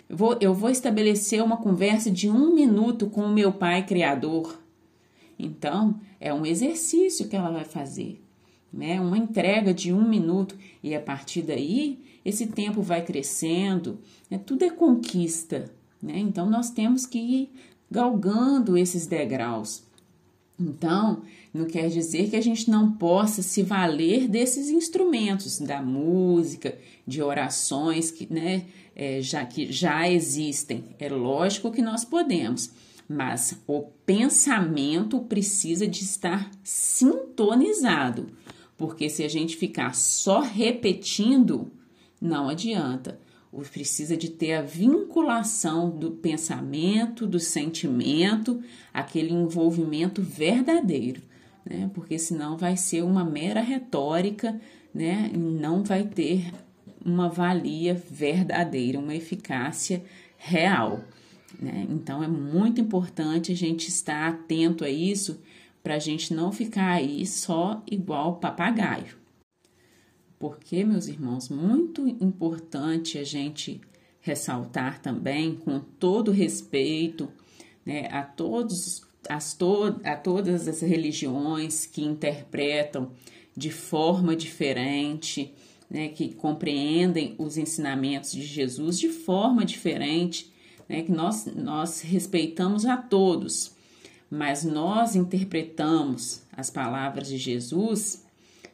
eu 0.09 0.17
vou, 0.17 0.37
eu 0.41 0.53
vou 0.53 0.69
estabelecer 0.69 1.43
uma 1.43 1.57
conversa 1.57 2.11
de 2.11 2.29
um 2.29 2.53
minuto 2.53 3.07
com 3.07 3.21
o 3.21 3.33
meu 3.33 3.51
Pai 3.51 3.85
Criador. 3.85 4.59
Então, 5.39 5.99
é 6.19 6.33
um 6.33 6.45
exercício 6.45 7.27
que 7.27 7.35
ela 7.35 7.49
vai 7.49 7.63
fazer, 7.63 8.21
né? 8.71 8.99
Uma 8.99 9.17
entrega 9.17 9.73
de 9.73 9.93
um 9.93 10.07
minuto 10.07 10.55
e 10.83 10.93
a 10.93 10.99
partir 10.99 11.41
daí 11.43 11.99
esse 12.23 12.47
tempo 12.47 12.81
vai 12.81 13.03
crescendo. 13.03 13.99
Né? 14.29 14.39
Tudo 14.45 14.63
é 14.63 14.69
conquista, 14.69 15.71
né? 16.01 16.19
Então, 16.19 16.49
nós 16.49 16.69
temos 16.69 17.05
que 17.05 17.49
galgando 17.91 18.77
esses 18.77 19.05
degraus. 19.05 19.83
Então, 20.57 21.23
não 21.53 21.65
quer 21.65 21.89
dizer 21.89 22.29
que 22.29 22.35
a 22.37 22.41
gente 22.41 22.69
não 22.69 22.93
possa 22.93 23.41
se 23.41 23.61
valer 23.61 24.27
desses 24.29 24.69
instrumentos, 24.69 25.59
da 25.59 25.81
música, 25.81 26.77
de 27.05 27.21
orações 27.21 28.09
que, 28.09 28.31
né, 28.31 28.65
é, 28.95 29.21
já, 29.21 29.43
que 29.43 29.71
já 29.71 30.09
existem. 30.09 30.85
É 30.97 31.09
lógico 31.09 31.71
que 31.71 31.81
nós 31.81 32.05
podemos, 32.05 32.71
mas 33.09 33.59
o 33.67 33.81
pensamento 34.05 35.19
precisa 35.19 35.85
de 35.85 36.03
estar 36.03 36.49
sintonizado, 36.63 38.27
porque 38.77 39.09
se 39.09 39.23
a 39.23 39.27
gente 39.27 39.57
ficar 39.57 39.93
só 39.93 40.39
repetindo, 40.39 41.69
não 42.21 42.47
adianta 42.47 43.19
precisa 43.71 44.15
de 44.15 44.29
ter 44.29 44.53
a 44.53 44.61
vinculação 44.61 45.89
do 45.89 46.11
pensamento, 46.11 47.27
do 47.27 47.39
sentimento, 47.39 48.61
aquele 48.93 49.33
envolvimento 49.33 50.21
verdadeiro, 50.21 51.21
né? 51.65 51.89
Porque 51.93 52.17
senão 52.17 52.57
vai 52.57 52.77
ser 52.77 53.03
uma 53.03 53.25
mera 53.25 53.61
retórica, 53.61 54.59
né? 54.93 55.29
E 55.33 55.37
não 55.37 55.83
vai 55.83 56.03
ter 56.03 56.51
uma 57.03 57.27
valia 57.27 57.93
verdadeira, 57.93 58.99
uma 58.99 59.15
eficácia 59.15 60.03
real. 60.37 61.03
Né? 61.59 61.85
Então 61.89 62.23
é 62.23 62.27
muito 62.27 62.79
importante 62.79 63.51
a 63.51 63.55
gente 63.55 63.89
estar 63.89 64.27
atento 64.27 64.85
a 64.85 64.89
isso 64.89 65.41
para 65.83 65.95
a 65.95 65.99
gente 65.99 66.33
não 66.33 66.51
ficar 66.51 66.91
aí 66.91 67.25
só 67.25 67.83
igual 67.89 68.37
papagaio. 68.37 69.20
Porque, 70.41 70.83
meus 70.83 71.07
irmãos, 71.07 71.49
muito 71.49 72.07
importante 72.07 73.19
a 73.19 73.23
gente 73.23 73.79
ressaltar 74.21 74.99
também, 74.99 75.55
com 75.55 75.79
todo 75.79 76.31
respeito 76.31 77.29
né, 77.85 78.07
a, 78.11 78.23
todos, 78.23 79.03
as 79.29 79.53
to 79.53 80.01
a 80.03 80.15
todas 80.15 80.67
as 80.67 80.81
religiões 80.81 81.85
que 81.85 82.03
interpretam 82.03 83.11
de 83.55 83.69
forma 83.69 84.35
diferente, 84.35 85.53
né, 85.87 86.07
que 86.07 86.33
compreendem 86.33 87.35
os 87.37 87.55
ensinamentos 87.55 88.31
de 88.31 88.41
Jesus 88.41 88.97
de 88.97 89.09
forma 89.09 89.63
diferente, 89.63 90.51
né, 90.89 91.03
que 91.03 91.11
nós, 91.11 91.45
nós 91.45 92.01
respeitamos 92.01 92.87
a 92.87 92.97
todos, 92.97 93.75
mas 94.27 94.63
nós 94.63 95.15
interpretamos 95.15 96.41
as 96.51 96.71
palavras 96.71 97.27
de 97.27 97.37
Jesus 97.37 98.25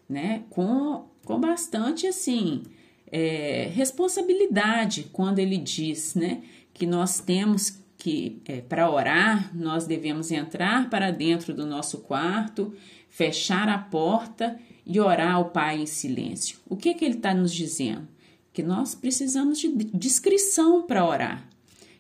né, 0.08 0.46
com 0.50 1.06
com 1.28 1.42
bastante 1.42 2.08
assim 2.08 2.64
é, 3.12 3.70
responsabilidade 3.74 5.10
quando 5.12 5.40
ele 5.40 5.58
diz, 5.58 6.16
né, 6.16 6.42
que 6.74 6.86
nós 6.86 7.20
temos 7.20 7.82
que 7.98 8.42
é, 8.46 8.62
para 8.62 8.90
orar 8.90 9.54
nós 9.54 9.86
devemos 9.86 10.32
entrar 10.32 10.90
para 10.90 11.12
dentro 11.12 11.54
do 11.54 11.66
nosso 11.66 11.98
quarto, 11.98 12.74
fechar 13.10 13.68
a 13.68 13.78
porta 13.78 14.58
e 14.86 15.02
orar 15.02 15.34
ao 15.34 15.50
Pai 15.50 15.82
em 15.82 15.86
silêncio. 15.86 16.60
O 16.66 16.78
que 16.78 16.94
que 16.94 17.04
ele 17.04 17.16
está 17.16 17.34
nos 17.34 17.54
dizendo? 17.54 18.08
Que 18.54 18.64
nós 18.64 18.96
precisamos 18.96 19.60
de 19.60 19.68
discrição 19.94 20.84
para 20.84 21.06
orar, 21.06 21.50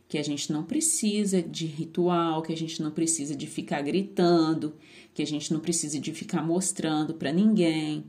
que 0.07 0.17
a 0.17 0.23
gente 0.23 0.53
não 0.53 0.63
precisa 0.63 1.41
de 1.41 1.65
ritual, 1.65 2.41
que 2.41 2.53
a 2.53 2.57
gente 2.57 2.81
não 2.81 2.91
precisa 2.91 3.35
de 3.35 3.45
ficar 3.45 3.81
gritando, 3.81 4.73
que 5.13 5.21
a 5.21 5.27
gente 5.27 5.51
não 5.51 5.59
precisa 5.59 5.99
de 5.99 6.13
ficar 6.13 6.41
mostrando 6.41 7.13
para 7.13 7.33
ninguém 7.33 8.05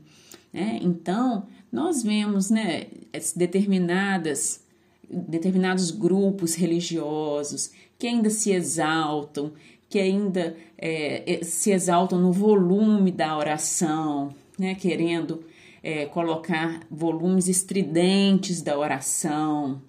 né? 0.53 0.79
Então, 0.81 1.47
nós 1.71 2.01
vemos 2.01 2.49
né, 2.49 2.87
determinadas, 3.35 4.63
determinados 5.09 5.91
grupos 5.91 6.55
religiosos 6.55 7.71
que 7.97 8.07
ainda 8.07 8.29
se 8.29 8.51
exaltam, 8.51 9.51
que 9.89 9.99
ainda 9.99 10.55
é, 10.77 11.39
se 11.43 11.71
exaltam 11.71 12.19
no 12.19 12.31
volume 12.31 13.11
da 13.11 13.37
oração, 13.37 14.33
né, 14.57 14.75
querendo 14.75 15.43
é, 15.83 16.05
colocar 16.05 16.81
volumes 16.89 17.47
estridentes 17.47 18.61
da 18.61 18.77
oração, 18.77 19.81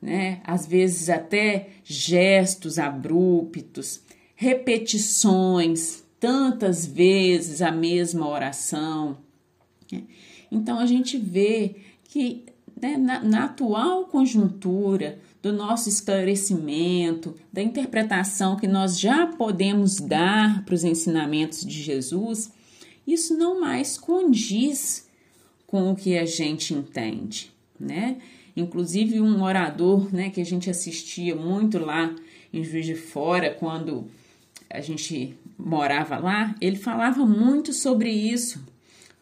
né, 0.00 0.40
às 0.44 0.66
vezes 0.66 1.08
até 1.08 1.68
gestos 1.84 2.78
abruptos, 2.78 4.00
repetições, 4.34 6.02
tantas 6.18 6.86
vezes 6.86 7.62
a 7.62 7.70
mesma 7.70 8.28
oração. 8.28 9.18
Então 10.50 10.78
a 10.78 10.86
gente 10.86 11.16
vê 11.18 11.76
que 12.04 12.44
né, 12.80 12.96
na, 12.96 13.22
na 13.22 13.44
atual 13.44 14.04
conjuntura 14.06 15.18
do 15.42 15.52
nosso 15.52 15.88
esclarecimento, 15.88 17.34
da 17.52 17.62
interpretação 17.62 18.56
que 18.56 18.68
nós 18.68 18.98
já 18.98 19.26
podemos 19.26 19.96
dar 19.96 20.64
para 20.64 20.74
os 20.74 20.84
ensinamentos 20.84 21.66
de 21.66 21.82
Jesus, 21.82 22.52
isso 23.06 23.36
não 23.36 23.60
mais 23.60 23.98
condiz 23.98 25.08
com 25.66 25.90
o 25.90 25.96
que 25.96 26.16
a 26.16 26.24
gente 26.24 26.74
entende. 26.74 27.50
né? 27.78 28.18
Inclusive 28.54 29.20
um 29.20 29.42
orador, 29.42 30.12
né, 30.14 30.28
que 30.30 30.40
a 30.40 30.44
gente 30.44 30.68
assistia 30.68 31.34
muito 31.34 31.78
lá 31.78 32.14
em 32.52 32.62
Juiz 32.62 32.84
de 32.84 32.94
Fora 32.94 33.50
quando 33.50 34.06
a 34.68 34.80
gente 34.80 35.34
morava 35.58 36.18
lá, 36.18 36.54
ele 36.60 36.76
falava 36.76 37.24
muito 37.24 37.72
sobre 37.72 38.10
isso. 38.10 38.62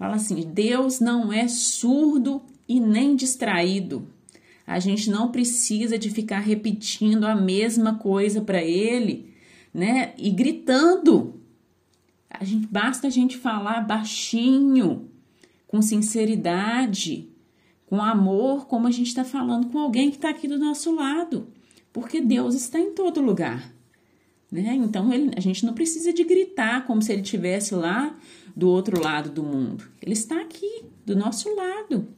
Fala 0.01 0.15
assim: 0.15 0.51
Deus 0.51 0.99
não 0.99 1.31
é 1.31 1.47
surdo 1.47 2.41
e 2.67 2.81
nem 2.81 3.15
distraído. 3.15 4.09
A 4.67 4.79
gente 4.79 5.11
não 5.11 5.31
precisa 5.31 5.99
de 5.99 6.09
ficar 6.09 6.39
repetindo 6.39 7.25
a 7.25 7.35
mesma 7.35 7.97
coisa 7.97 8.41
para 8.41 8.65
ele, 8.65 9.31
né? 9.75 10.15
E 10.17 10.31
gritando. 10.31 11.35
A 12.31 12.45
gente 12.45 12.67
basta 12.69 13.09
a 13.09 13.11
gente 13.11 13.37
falar 13.37 13.87
baixinho, 13.87 15.11
com 15.67 15.83
sinceridade, 15.83 17.29
com 17.85 18.03
amor, 18.03 18.67
como 18.67 18.87
a 18.87 18.91
gente 18.91 19.09
está 19.09 19.25
falando 19.25 19.67
com 19.67 19.79
alguém 19.79 20.11
que 20.11 20.17
está 20.17 20.31
aqui 20.31 20.49
do 20.49 20.59
nosso 20.59 20.95
lado, 20.95 21.49
porque 21.93 22.23
Deus 22.23 22.55
está 22.55 22.81
em 22.81 22.95
todo 22.95 23.21
lugar. 23.21 23.71
Né? 24.51 24.77
Então 24.77 25.13
ele, 25.13 25.33
a 25.37 25.41
gente 25.41 25.67
não 25.67 25.75
precisa 25.75 26.11
de 26.11 26.25
gritar 26.25 26.87
como 26.87 27.03
se 27.03 27.13
ele 27.13 27.21
estivesse 27.21 27.75
lá 27.75 28.17
do 28.57 28.69
outro 28.69 29.01
lado 29.01 29.31
do 29.31 29.43
mundo. 29.43 29.85
Ele 30.01 30.13
está 30.13 30.41
aqui, 30.41 30.85
do 31.05 31.17
nosso 31.17 31.55
lado. 31.55 32.09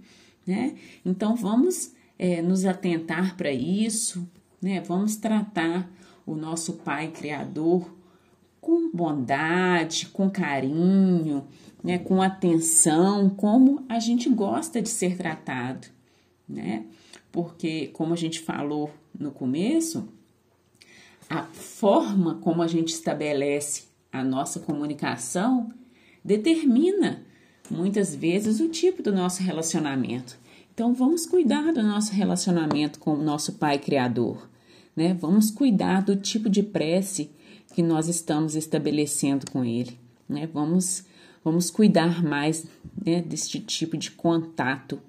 Né? 0.47 0.77
Então 1.05 1.37
vamos 1.37 1.93
é, 2.19 2.43
nos 2.43 2.65
atentar 2.65 3.37
para 3.37 3.51
isso, 3.51 4.29
né? 4.61 4.81
vamos 4.81 5.17
tratar 5.17 5.91
o 6.27 6.35
nosso 6.35 6.75
Pai 6.75 7.09
Criador 7.09 7.93
com 8.61 8.91
bondade, 8.93 10.07
com 10.07 10.31
carinho, 10.31 11.47
né? 11.83 11.99
com 11.99 12.23
atenção, 12.23 13.29
como 13.31 13.85
a 13.89 13.99
gente 13.99 14.29
gosta 14.29 14.81
de 14.81 14.89
ser 14.89 15.17
tratado. 15.17 15.89
Né? 16.49 16.87
Porque, 17.31 17.89
como 17.89 18.13
a 18.13 18.17
gente 18.17 18.41
falou 18.41 18.91
no 19.19 19.31
começo, 19.33 20.09
a 21.29 21.45
forma 21.45 22.37
como 22.37 22.63
a 22.63 22.67
gente 22.67 22.93
estabelece 22.93 23.85
a 24.13 24.23
nossa 24.23 24.61
comunicação 24.61 25.73
determina 26.25 27.23
muitas 27.71 28.15
vezes 28.15 28.61
o 28.61 28.69
tipo 28.69 29.03
do 29.03 29.13
nosso 29.13 29.43
relacionamento. 29.43 30.39
Então 30.75 30.95
vamos 30.95 31.27
cuidar 31.27 31.73
do 31.73 31.83
nosso 31.83 32.13
relacionamento 32.13 32.99
com 32.99 33.15
o 33.15 33.23
nosso 33.23 33.55
Pai 33.55 33.79
Criador, 33.79 34.49
né? 34.97 35.15
Vamos 35.15 35.51
cuidar 35.51 36.03
do 36.03 36.17
tipo 36.17 36.49
de 36.49 36.63
prece 36.63 37.31
que 37.75 37.83
nós 37.83 38.09
estamos 38.09 38.55
estabelecendo 38.55 39.51
com 39.51 39.65
Ele, 39.65 39.99
né? 40.29 40.49
Vamos 40.53 41.05
vamos 41.45 41.71
cuidar 41.71 42.23
mais 42.23 42.67
né, 43.05 43.21
deste 43.21 43.59
tipo 43.59 43.97
de 43.97 44.13
contato 44.13 45.01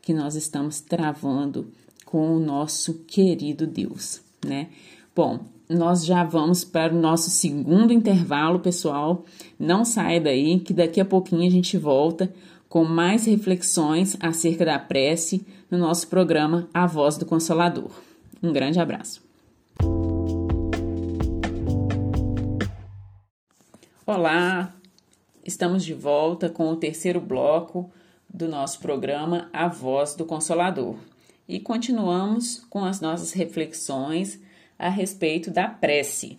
que 0.00 0.14
nós 0.14 0.34
estamos 0.34 0.80
travando 0.80 1.70
com 2.04 2.34
o 2.34 2.40
nosso 2.40 2.94
querido 3.06 3.66
Deus, 3.66 4.20
né? 4.44 4.70
Bom, 5.14 5.44
nós 5.72 6.04
já 6.04 6.22
vamos 6.22 6.64
para 6.64 6.94
o 6.94 7.00
nosso 7.00 7.30
segundo 7.30 7.92
intervalo, 7.92 8.60
pessoal. 8.60 9.24
Não 9.58 9.84
saia 9.84 10.20
daí, 10.20 10.60
que 10.60 10.72
daqui 10.72 11.00
a 11.00 11.04
pouquinho 11.04 11.46
a 11.46 11.50
gente 11.50 11.76
volta 11.78 12.32
com 12.68 12.84
mais 12.84 13.26
reflexões 13.26 14.16
acerca 14.20 14.64
da 14.64 14.78
prece 14.78 15.44
no 15.70 15.78
nosso 15.78 16.08
programa 16.08 16.68
A 16.72 16.86
Voz 16.86 17.16
do 17.16 17.26
Consolador. 17.26 17.90
Um 18.42 18.52
grande 18.52 18.80
abraço. 18.80 19.22
Olá, 24.06 24.74
estamos 25.44 25.84
de 25.84 25.94
volta 25.94 26.48
com 26.48 26.70
o 26.70 26.76
terceiro 26.76 27.20
bloco 27.20 27.90
do 28.32 28.48
nosso 28.48 28.80
programa 28.80 29.48
A 29.52 29.68
Voz 29.68 30.14
do 30.14 30.24
Consolador 30.24 30.96
e 31.48 31.60
continuamos 31.60 32.64
com 32.70 32.84
as 32.84 33.00
nossas 33.00 33.32
reflexões 33.32 34.40
a 34.78 34.88
respeito 34.88 35.50
da 35.50 35.68
prece. 35.68 36.38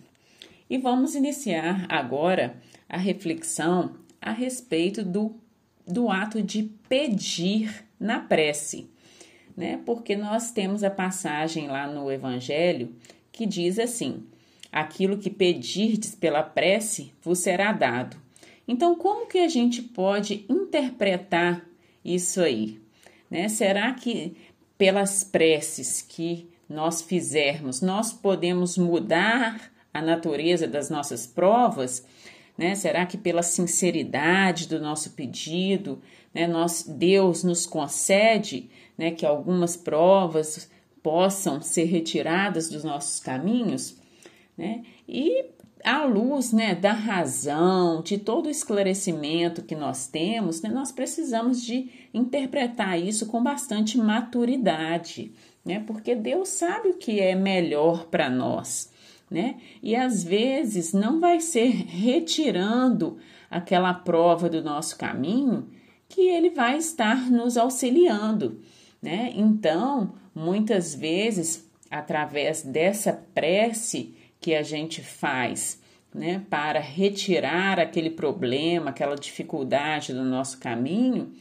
E 0.68 0.78
vamos 0.78 1.14
iniciar 1.14 1.86
agora 1.88 2.56
a 2.88 2.96
reflexão 2.96 3.96
a 4.20 4.32
respeito 4.32 5.04
do, 5.04 5.34
do 5.86 6.08
ato 6.08 6.42
de 6.42 6.62
pedir 6.88 7.84
na 8.00 8.20
prece, 8.20 8.88
né? 9.56 9.80
Porque 9.84 10.16
nós 10.16 10.50
temos 10.50 10.82
a 10.82 10.90
passagem 10.90 11.68
lá 11.68 11.86
no 11.86 12.10
Evangelho 12.10 12.94
que 13.30 13.44
diz 13.44 13.78
assim: 13.78 14.24
aquilo 14.72 15.18
que 15.18 15.28
pedirdes 15.28 16.14
pela 16.14 16.42
prece 16.42 17.12
vos 17.22 17.38
será 17.38 17.72
dado. 17.72 18.16
Então, 18.66 18.94
como 18.94 19.26
que 19.26 19.38
a 19.38 19.48
gente 19.48 19.82
pode 19.82 20.46
interpretar 20.48 21.64
isso 22.02 22.40
aí? 22.40 22.80
Né? 23.30 23.48
Será 23.48 23.92
que 23.92 24.34
pelas 24.78 25.22
preces 25.22 26.00
que 26.00 26.48
nós 26.68 27.02
fizermos, 27.02 27.80
nós 27.80 28.12
podemos 28.12 28.78
mudar 28.78 29.70
a 29.92 30.02
natureza 30.02 30.66
das 30.66 30.90
nossas 30.90 31.26
provas? 31.26 32.04
Né? 32.56 32.74
Será 32.74 33.06
que 33.06 33.16
pela 33.16 33.42
sinceridade 33.42 34.68
do 34.68 34.80
nosso 34.80 35.10
pedido, 35.10 36.00
né, 36.32 36.46
nós, 36.46 36.82
Deus 36.82 37.44
nos 37.44 37.66
concede 37.66 38.68
né, 38.96 39.10
que 39.10 39.26
algumas 39.26 39.76
provas 39.76 40.70
possam 41.02 41.60
ser 41.60 41.84
retiradas 41.84 42.68
dos 42.68 42.82
nossos 42.82 43.20
caminhos? 43.20 43.96
Né? 44.56 44.82
E 45.08 45.44
à 45.84 46.04
luz 46.04 46.52
né, 46.52 46.74
da 46.74 46.92
razão, 46.92 48.02
de 48.02 48.16
todo 48.16 48.46
o 48.46 48.50
esclarecimento 48.50 49.62
que 49.62 49.74
nós 49.74 50.06
temos, 50.06 50.62
né, 50.62 50.70
nós 50.70 50.90
precisamos 50.90 51.62
de 51.62 51.90
interpretar 52.12 52.98
isso 52.98 53.26
com 53.26 53.42
bastante 53.42 53.98
maturidade 53.98 55.32
né? 55.64 55.82
Porque 55.86 56.14
Deus 56.14 56.50
sabe 56.50 56.88
o 56.88 56.98
que 56.98 57.20
é 57.20 57.34
melhor 57.34 58.06
para 58.06 58.28
nós, 58.28 58.92
né? 59.30 59.56
E 59.82 59.96
às 59.96 60.22
vezes 60.22 60.92
não 60.92 61.20
vai 61.20 61.40
ser 61.40 61.68
retirando 61.68 63.18
aquela 63.50 63.94
prova 63.94 64.48
do 64.48 64.62
nosso 64.62 64.98
caminho 64.98 65.68
que 66.08 66.22
ele 66.22 66.50
vai 66.50 66.76
estar 66.76 67.30
nos 67.30 67.56
auxiliando, 67.56 68.60
né? 69.00 69.32
Então, 69.34 70.14
muitas 70.34 70.94
vezes, 70.94 71.68
através 71.90 72.62
dessa 72.62 73.12
prece 73.34 74.14
que 74.40 74.54
a 74.54 74.62
gente 74.62 75.00
faz, 75.00 75.82
né, 76.14 76.42
para 76.48 76.78
retirar 76.78 77.80
aquele 77.80 78.10
problema, 78.10 78.90
aquela 78.90 79.16
dificuldade 79.16 80.12
do 80.12 80.22
nosso 80.22 80.58
caminho, 80.58 81.32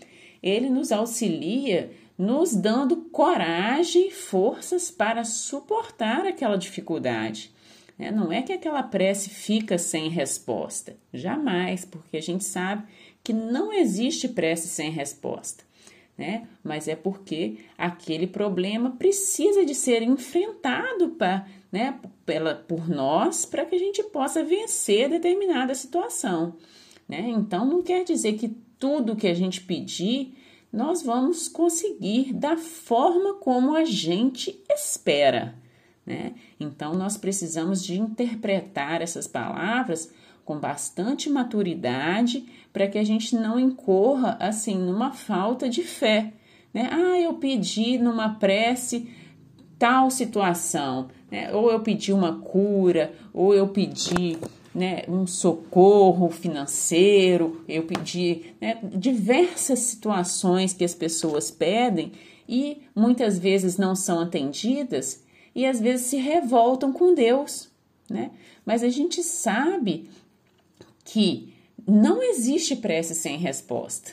ele 0.42 0.70
nos 0.70 0.92
auxilia 0.92 1.92
nos 2.18 2.56
dando 2.56 2.98
coragem 3.12 4.08
e 4.08 4.12
forças 4.12 4.92
para 4.92 5.24
suportar 5.24 6.26
aquela 6.26 6.58
dificuldade. 6.58 7.52
Né? 7.98 8.12
Não 8.12 8.32
é 8.32 8.42
que 8.42 8.54
aquela 8.54 8.84
prece 8.84 9.30
fica 9.30 9.78
sem 9.78 10.10
resposta, 10.10 10.96
jamais, 11.14 11.86
porque 11.86 12.18
a 12.18 12.22
gente 12.22 12.44
sabe 12.44 12.84
que 13.24 13.34
não 13.34 13.72
existe 13.72 14.28
prece 14.28 14.68
sem 14.68 14.92
resposta. 14.92 15.64
Né? 16.16 16.48
Mas 16.64 16.88
é 16.88 16.96
porque 16.96 17.58
aquele 17.76 18.28
problema 18.28 18.92
precisa 18.92 19.66
de 19.66 19.74
ser 19.74 20.04
enfrentado 20.04 21.10
pra, 21.10 21.48
né, 21.72 22.00
pela, 22.24 22.54
por 22.54 22.88
nós 22.88 23.46
para 23.46 23.66
que 23.66 23.76
a 23.76 23.80
gente 23.80 24.04
possa 24.04 24.44
vencer 24.44 25.10
determinada 25.10 25.74
situação. 25.74 26.56
Né? 27.10 27.26
Então 27.30 27.66
não 27.66 27.82
quer 27.82 28.04
dizer 28.04 28.34
que 28.34 28.50
tudo 28.78 29.16
que 29.16 29.28
a 29.28 29.34
gente 29.34 29.62
pedir 29.62 30.36
nós 30.74 31.04
vamos 31.04 31.48
conseguir 31.48 32.34
da 32.34 32.58
forma 32.58 33.36
como 33.36 33.76
a 33.76 33.86
gente 33.86 34.60
espera. 34.74 35.54
Né? 36.04 36.34
Então, 36.60 36.96
nós 36.96 37.16
precisamos 37.16 37.84
de 37.84 38.00
interpretar 38.00 39.00
essas 39.00 39.28
palavras 39.28 40.12
com 40.44 40.58
bastante 40.58 41.30
maturidade 41.30 42.46
para 42.74 42.88
que 42.88 42.98
a 42.98 43.04
gente 43.04 43.36
não 43.36 43.60
incorra 43.60 44.36
assim 44.40 44.76
numa 44.76 45.12
falta 45.12 45.70
de 45.70 45.84
fé. 45.84 46.34
Né? 46.74 46.90
Ah, 46.92 47.20
eu 47.20 47.36
pedi 47.36 48.00
numa 48.00 48.30
prece 48.36 49.08
tal 49.78 50.10
situação, 50.10 51.10
né? 51.30 51.54
ou 51.54 51.72
eu 51.72 51.82
pedi 51.82 52.12
uma 52.12 52.40
cura, 52.40 53.14
ou 53.32 53.54
eu 53.54 53.68
pedi 53.68 54.38
né, 54.74 55.04
um 55.08 55.28
socorro 55.28 56.30
financeiro, 56.30 57.64
eu 57.68 57.84
pedi 57.84 58.54
né, 58.60 58.80
diversas 58.84 59.80
situações 59.80 60.74
que 60.74 60.84
as 60.84 60.96
pessoas 60.96 61.52
pedem 61.52 62.12
e 62.48 62.82
muitas 62.96 63.38
vezes 63.38 63.78
não 63.78 63.96
são 63.96 64.20
atendidas 64.20 65.24
e 65.56 65.66
às 65.66 65.80
vezes 65.80 66.08
se 66.08 66.18
revoltam 66.18 66.92
com 66.92 67.14
Deus, 67.14 67.70
né? 68.10 68.32
Mas 68.66 68.84
a 68.84 68.90
gente 68.90 69.22
sabe 69.22 70.10
que 71.06 71.54
não 71.88 72.24
existe 72.24 72.76
prece 72.76 73.14
sem 73.14 73.38
resposta 73.38 74.12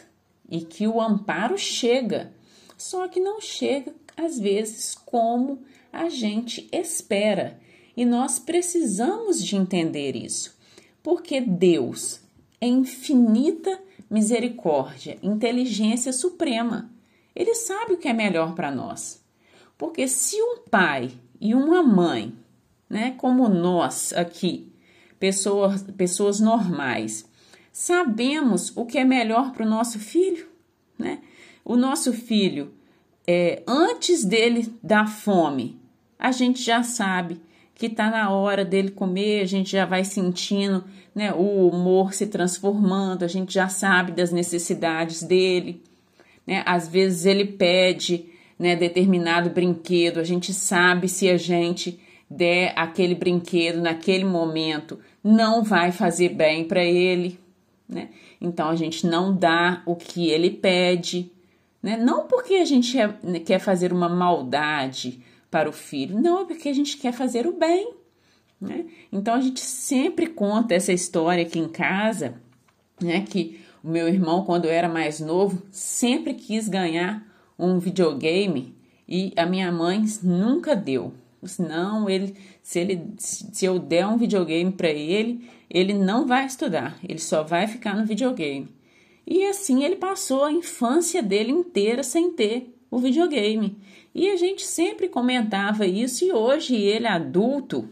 e 0.49 0.61
que 0.61 0.87
o 0.87 1.01
amparo 1.01 1.57
chega, 1.57 2.33
só 2.77 3.09
que 3.09 3.21
não 3.21 3.41
chega 3.41 3.95
às 4.17 4.39
vezes 4.39 4.95
como 4.95 5.63
a 5.93 6.09
gente 6.09 6.69
espera. 6.73 7.59
E 8.01 8.05
nós 8.07 8.39
precisamos 8.39 9.45
de 9.45 9.57
entender 9.57 10.17
isso, 10.17 10.57
porque 11.03 11.39
Deus 11.39 12.23
é 12.59 12.67
infinita 12.67 13.79
misericórdia, 14.09 15.19
inteligência 15.23 16.11
suprema. 16.11 16.91
Ele 17.37 17.55
sabe 17.55 17.93
o 17.93 17.99
que 17.99 18.09
é 18.09 18.15
melhor 18.15 18.55
para 18.55 18.71
nós. 18.71 19.23
Porque 19.77 20.09
se 20.09 20.41
um 20.41 20.61
pai 20.71 21.11
e 21.39 21.55
uma 21.55 21.83
mãe, 21.83 22.35
né, 22.89 23.11
como 23.19 23.47
nós 23.51 24.15
aqui, 24.15 24.73
pessoas, 25.19 25.83
pessoas 25.83 26.41
normais, 26.41 27.29
sabemos 27.71 28.75
o 28.79 28.87
que 28.87 28.97
é 28.97 29.05
melhor 29.05 29.53
para 29.53 29.67
o 29.67 29.69
nosso 29.69 29.99
filho, 29.99 30.49
né? 30.99 31.19
O 31.63 31.77
nosso 31.77 32.15
filho, 32.15 32.73
é, 33.27 33.63
antes 33.67 34.25
dele 34.25 34.75
dar 34.83 35.07
fome, 35.07 35.79
a 36.19 36.33
gente 36.33 36.63
já 36.63 36.83
sabe 36.83 37.39
que 37.81 37.87
está 37.87 38.11
na 38.11 38.31
hora 38.31 38.63
dele 38.63 38.91
comer, 38.91 39.41
a 39.41 39.47
gente 39.47 39.71
já 39.73 39.87
vai 39.87 40.05
sentindo 40.05 40.85
né, 41.15 41.33
o 41.33 41.67
humor 41.67 42.13
se 42.13 42.27
transformando, 42.27 43.25
a 43.25 43.27
gente 43.27 43.55
já 43.55 43.71
sabe 43.71 44.13
das 44.13 44.31
necessidades 44.31 45.23
dele. 45.23 45.83
Né? 46.47 46.63
Às 46.67 46.87
vezes 46.87 47.25
ele 47.25 47.47
pede 47.47 48.27
né, 48.59 48.77
determinado 48.77 49.49
brinquedo, 49.49 50.21
a 50.21 50.25
gente 50.25 50.53
sabe 50.53 51.09
se 51.09 51.31
a 51.31 51.39
gente 51.39 51.99
der 52.29 52.75
aquele 52.77 53.15
brinquedo 53.15 53.81
naquele 53.81 54.27
momento, 54.27 54.99
não 55.25 55.65
vai 55.65 55.91
fazer 55.91 56.29
bem 56.29 56.65
para 56.65 56.85
ele. 56.85 57.41
Né? 57.89 58.11
Então 58.39 58.69
a 58.69 58.77
gente 58.77 59.07
não 59.07 59.35
dá 59.35 59.83
o 59.87 59.97
que 59.97 60.29
ele 60.29 60.51
pede, 60.51 61.33
né? 61.83 61.97
não 61.97 62.27
porque 62.27 62.57
a 62.57 62.65
gente 62.67 62.95
quer 63.47 63.59
fazer 63.59 63.91
uma 63.91 64.09
maldade 64.09 65.23
para 65.51 65.69
o 65.69 65.73
filho, 65.73 66.21
não, 66.21 66.43
é 66.43 66.45
porque 66.45 66.69
a 66.69 66.73
gente 66.73 66.97
quer 66.97 67.13
fazer 67.13 67.47
o 67.47 67.53
bem. 67.53 67.95
Né? 68.61 68.87
Então 69.11 69.35
a 69.35 69.41
gente 69.41 69.61
sempre 69.61 70.27
conta 70.27 70.75
essa 70.75 70.93
história 70.93 71.43
aqui 71.43 71.59
em 71.59 71.69
casa, 71.69 72.35
né? 73.01 73.23
Que 73.23 73.61
o 73.83 73.89
meu 73.89 74.07
irmão, 74.07 74.45
quando 74.45 74.67
eu 74.67 74.71
era 74.71 74.89
mais 74.89 75.19
novo, 75.19 75.63
sempre 75.71 76.35
quis 76.35 76.69
ganhar 76.69 77.27
um 77.59 77.79
videogame 77.79 78.77
e 79.09 79.33
a 79.37 79.47
minha 79.47 79.73
mãe 79.73 80.05
nunca 80.23 80.77
deu. 80.77 81.15
Não, 81.59 82.09
ele, 82.09 82.37
se 82.63 82.79
ele, 82.79 83.15
se 83.17 83.65
eu 83.65 83.79
der 83.79 84.07
um 84.07 84.19
videogame 84.19 84.71
para 84.71 84.91
ele, 84.91 85.49
ele 85.71 85.95
não 85.95 86.27
vai 86.27 86.45
estudar, 86.45 86.99
ele 87.03 87.19
só 87.19 87.43
vai 87.43 87.67
ficar 87.67 87.97
no 87.97 88.05
videogame. 88.05 88.69
E 89.27 89.47
assim 89.47 89.85
ele 89.85 89.97
passou 89.97 90.45
a 90.45 90.53
infância 90.53 91.23
dele 91.23 91.51
inteira 91.51 92.03
sem 92.03 92.33
ter 92.33 92.77
o 92.91 92.99
videogame. 92.99 93.79
E 94.15 94.29
a 94.31 94.37
gente 94.37 94.67
sempre 94.67 95.09
comentava 95.09 95.87
isso 95.87 96.25
e 96.25 96.33
hoje 96.33 96.75
ele 96.75 97.07
adulto, 97.07 97.89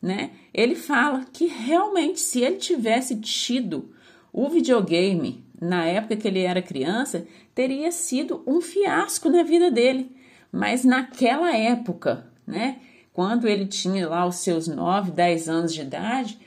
né? 0.00 0.30
Ele 0.52 0.74
fala 0.74 1.24
que 1.32 1.46
realmente 1.46 2.20
se 2.20 2.40
ele 2.42 2.56
tivesse 2.56 3.16
tido 3.16 3.90
o 4.32 4.48
videogame 4.48 5.44
na 5.60 5.84
época 5.84 6.16
que 6.16 6.28
ele 6.28 6.40
era 6.40 6.62
criança, 6.62 7.26
teria 7.54 7.90
sido 7.90 8.42
um 8.46 8.60
fiasco 8.60 9.28
na 9.28 9.42
vida 9.42 9.70
dele. 9.70 10.14
Mas 10.52 10.84
naquela 10.84 11.54
época, 11.56 12.26
né, 12.46 12.76
quando 13.12 13.48
ele 13.48 13.66
tinha 13.66 14.08
lá 14.08 14.26
os 14.26 14.36
seus 14.36 14.68
9, 14.68 15.10
10 15.10 15.48
anos 15.48 15.74
de 15.74 15.80
idade, 15.80 16.38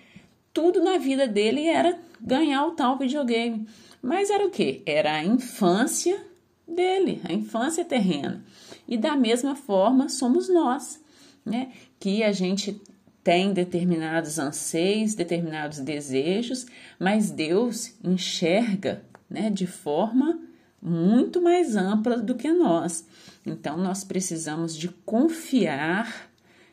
tudo 0.54 0.82
na 0.82 0.98
vida 0.98 1.28
dele 1.28 1.66
era 1.68 2.00
ganhar 2.20 2.66
o 2.66 2.72
tal 2.72 2.98
videogame. 2.98 3.68
Mas 4.02 4.30
era 4.30 4.46
o 4.46 4.50
que? 4.50 4.82
Era 4.86 5.16
a 5.16 5.24
infância 5.24 6.26
dele, 6.72 7.22
a 7.24 7.34
infância 7.34 7.86
terrena. 7.86 8.44
E 8.88 8.98
da 8.98 9.16
mesma 9.16 9.56
forma 9.56 10.10
somos 10.10 10.50
nós, 10.50 11.00
né? 11.46 11.72
Que 12.00 12.24
a 12.24 12.32
gente 12.32 12.82
tem 13.24 13.54
determinados 13.54 14.40
anseios, 14.40 15.14
determinados 15.14 15.80
desejos, 15.80 16.66
mas 17.00 17.30
Deus 17.30 17.94
enxerga 18.04 19.04
né, 19.30 19.50
de 19.50 19.68
forma 19.68 20.40
muito 20.82 21.42
mais 21.42 21.76
ampla 21.76 22.18
do 22.18 22.36
que 22.36 22.52
nós. 22.52 23.06
Então, 23.46 23.78
nós 23.78 24.04
precisamos 24.04 24.76
de 24.76 24.90
confiar 24.90 26.30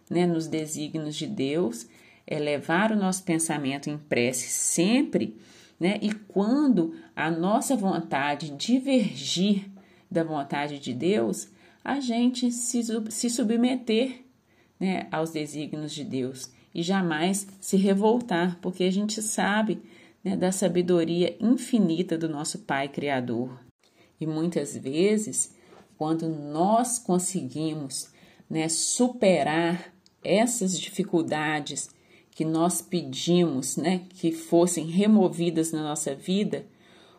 né, 0.08 0.26
nos 0.26 0.46
desígnios 0.46 1.14
de 1.14 1.26
Deus, 1.26 1.86
elevar 2.26 2.92
o 2.92 2.96
nosso 2.96 3.22
pensamento 3.24 3.90
em 3.90 3.98
prece 3.98 4.48
sempre, 4.48 5.36
né, 5.78 5.98
e 6.02 6.12
quando 6.12 6.94
a 7.14 7.30
nossa 7.30 7.76
vontade 7.76 8.50
divergir 8.50 9.66
da 10.10 10.24
vontade 10.24 10.78
de 10.78 10.92
Deus, 10.92 11.48
a 11.84 12.00
gente 12.00 12.50
se, 12.50 12.82
se 13.10 13.30
submeter 13.30 14.24
né, 14.78 15.06
aos 15.10 15.30
desígnios 15.30 15.92
de 15.92 16.04
Deus 16.04 16.50
e 16.74 16.82
jamais 16.82 17.46
se 17.60 17.76
revoltar, 17.76 18.58
porque 18.60 18.84
a 18.84 18.90
gente 18.90 19.20
sabe 19.20 19.82
né, 20.22 20.36
da 20.36 20.52
sabedoria 20.52 21.36
infinita 21.40 22.16
do 22.16 22.28
nosso 22.28 22.60
Pai 22.60 22.88
Criador. 22.88 23.58
E 24.20 24.26
muitas 24.26 24.76
vezes, 24.76 25.54
quando 25.96 26.28
nós 26.28 26.98
conseguimos 26.98 28.10
né, 28.48 28.68
superar 28.68 29.92
essas 30.24 30.78
dificuldades 30.78 31.90
que 32.30 32.44
nós 32.44 32.80
pedimos 32.80 33.76
né, 33.76 34.02
que 34.10 34.30
fossem 34.32 34.86
removidas 34.86 35.72
na 35.72 35.82
nossa 35.82 36.14
vida, 36.14 36.66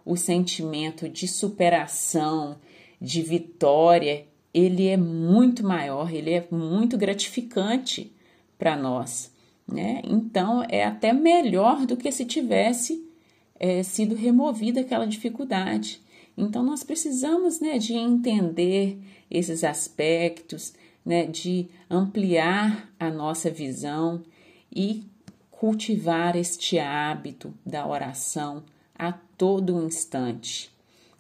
o 0.06 0.16
sentimento 0.16 1.10
de 1.10 1.28
superação, 1.28 2.58
de 3.02 3.22
vitória 3.22 4.26
ele 4.54 4.88
é 4.88 4.98
muito 4.98 5.64
maior, 5.64 6.14
ele 6.14 6.32
é 6.32 6.48
muito 6.52 6.98
gratificante 6.98 8.12
para 8.58 8.76
nós. 8.76 9.32
Né? 9.68 10.02
Então, 10.04 10.66
é 10.68 10.84
até 10.84 11.14
melhor 11.14 11.86
do 11.86 11.96
que 11.96 12.12
se 12.12 12.26
tivesse 12.26 13.08
é, 13.60 13.84
sido 13.84 14.16
removida 14.16 14.82
aquela 14.82 15.06
dificuldade. 15.06 16.02
Então, 16.36 16.64
nós 16.64 16.84
precisamos 16.84 17.60
né, 17.60 17.78
de 17.78 17.94
entender 17.94 19.00
esses 19.30 19.64
aspectos, 19.64 20.74
né, 21.06 21.26
de 21.26 21.68
ampliar 21.90 22.90
a 23.00 23.12
nossa 23.12 23.50
visão 23.52 24.24
e 24.74 25.04
cultivar 25.52 26.36
este 26.36 26.80
hábito 26.80 27.54
da 27.66 27.86
oração 27.86 28.64
a 28.98 29.12
todo 29.12 29.84
instante. 29.86 30.72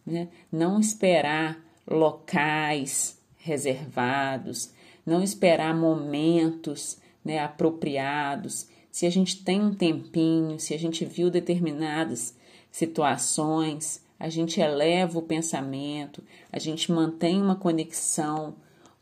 Né? 0.05 0.29
Não 0.51 0.79
esperar 0.79 1.68
locais 1.89 3.17
reservados, 3.37 4.71
não 5.05 5.23
esperar 5.23 5.75
momentos 5.75 6.97
né, 7.25 7.39
apropriados. 7.39 8.67
Se 8.91 9.05
a 9.05 9.09
gente 9.09 9.43
tem 9.43 9.61
um 9.61 9.73
tempinho, 9.73 10.59
se 10.59 10.73
a 10.73 10.77
gente 10.77 11.03
viu 11.03 11.29
determinadas 11.31 12.35
situações, 12.71 14.03
a 14.19 14.29
gente 14.29 14.59
eleva 14.59 15.17
o 15.17 15.23
pensamento, 15.23 16.21
a 16.51 16.59
gente 16.59 16.91
mantém 16.91 17.41
uma 17.41 17.55
conexão 17.55 18.55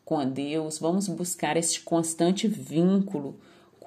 com 0.05 0.25
Deus, 0.29 0.79
vamos 0.79 1.07
buscar 1.09 1.57
esse 1.57 1.81
constante 1.81 2.47
vínculo 2.47 3.35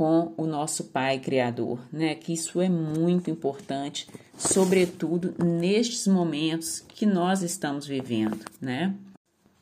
com 0.00 0.32
o 0.34 0.46
nosso 0.46 0.84
Pai 0.84 1.18
Criador, 1.18 1.78
né? 1.92 2.14
Que 2.14 2.32
isso 2.32 2.58
é 2.58 2.70
muito 2.70 3.30
importante, 3.30 4.08
sobretudo 4.34 5.34
nestes 5.44 6.06
momentos 6.06 6.80
que 6.88 7.04
nós 7.04 7.42
estamos 7.42 7.86
vivendo, 7.86 8.42
né? 8.58 8.94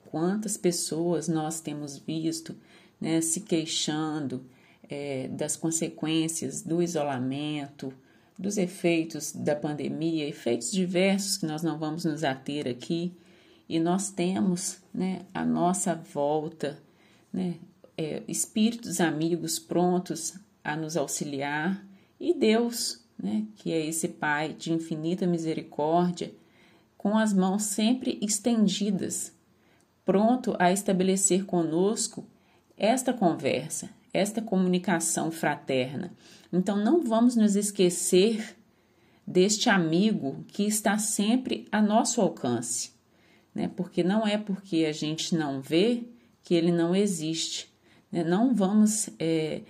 Quantas 0.09 0.57
pessoas 0.57 1.27
nós 1.27 1.61
temos 1.61 1.99
visto 1.99 2.55
né, 3.01 3.21
se 3.21 3.41
queixando 3.41 4.47
é, 4.89 5.27
das 5.27 5.57
consequências 5.57 6.63
do 6.63 6.81
isolamento, 6.81 7.93
dos 8.39 8.59
efeitos 8.59 9.33
da 9.33 9.57
pandemia, 9.57 10.25
efeitos 10.25 10.71
diversos 10.71 11.37
que 11.37 11.47
nós 11.47 11.65
não 11.65 11.81
vamos 11.81 12.05
nos 12.05 12.23
ater 12.23 12.69
aqui, 12.69 13.13
e 13.69 13.81
nós 13.81 14.09
temos 14.09 14.79
né, 14.95 15.23
a 15.35 15.45
nossa 15.45 15.97
volta, 15.97 16.81
né, 17.33 17.57
é, 17.99 18.23
espíritos 18.29 19.01
amigos 19.01 19.59
prontos 19.59 20.35
a 20.63 20.77
nos 20.77 20.97
auxiliar, 20.97 21.85
e 22.21 22.33
Deus, 22.33 23.05
né, 23.19 23.45
que 23.57 23.73
é 23.73 23.85
esse 23.85 24.09
Pai 24.09 24.53
de 24.53 24.73
infinita 24.73 25.27
misericórdia, 25.27 26.33
com 26.97 27.19
as 27.19 27.33
mãos 27.33 27.65
sempre 27.65 28.19
estendidas 28.23 29.33
pronto 30.05 30.57
a 30.59 30.73
estabelecer 30.73 31.45
conosco 31.45 32.25
esta 32.77 33.13
conversa, 33.13 33.91
esta 34.13 34.41
comunicação 34.41 35.31
fraterna. 35.31 36.13
Então, 36.53 36.77
não 36.77 37.03
vamos 37.03 37.37
nos 37.37 37.57
esquecer 37.57 38.57
deste 39.27 39.69
amigo 39.69 40.45
que 40.49 40.63
está 40.63 40.97
sempre 40.97 41.69
a 41.71 41.83
nosso 41.83 42.21
alcance, 42.23 42.93
né? 43.55 43.71
Porque 43.77 44.03
não 44.03 44.27
é 44.27 44.39
porque 44.39 44.87
a 44.87 44.93
gente 44.93 45.35
não 45.35 45.61
vê 45.61 46.05
que 46.43 46.55
ele 46.55 46.73
não 46.73 46.97
existe. 46.97 47.71
Né? 48.11 48.25
Não 48.25 48.55
vamos 48.55 49.09
é, 49.19 49.63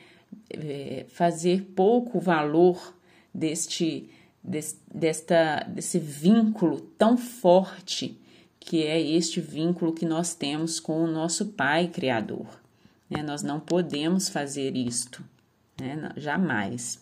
é, 0.51 1.07
fazer 1.09 1.63
pouco 1.75 2.21
valor 2.21 2.95
deste, 3.33 4.09
deste, 4.43 4.79
desta, 4.93 5.65
desse 5.69 5.99
vínculo 5.99 6.81
tão 6.99 7.17
forte 7.17 8.19
que 8.61 8.85
é 8.85 9.01
este 9.01 9.41
vínculo 9.41 9.95
que 9.95 10.05
nós 10.05 10.35
temos 10.35 10.79
com 10.79 11.03
o 11.03 11.07
nosso 11.07 11.47
Pai 11.47 11.89
Criador. 11.89 12.47
Né? 13.09 13.23
Nós 13.23 13.43
não 13.43 13.59
podemos 13.59 14.29
fazer 14.29 14.77
isto, 14.77 15.25
né? 15.81 16.11
jamais. 16.17 17.01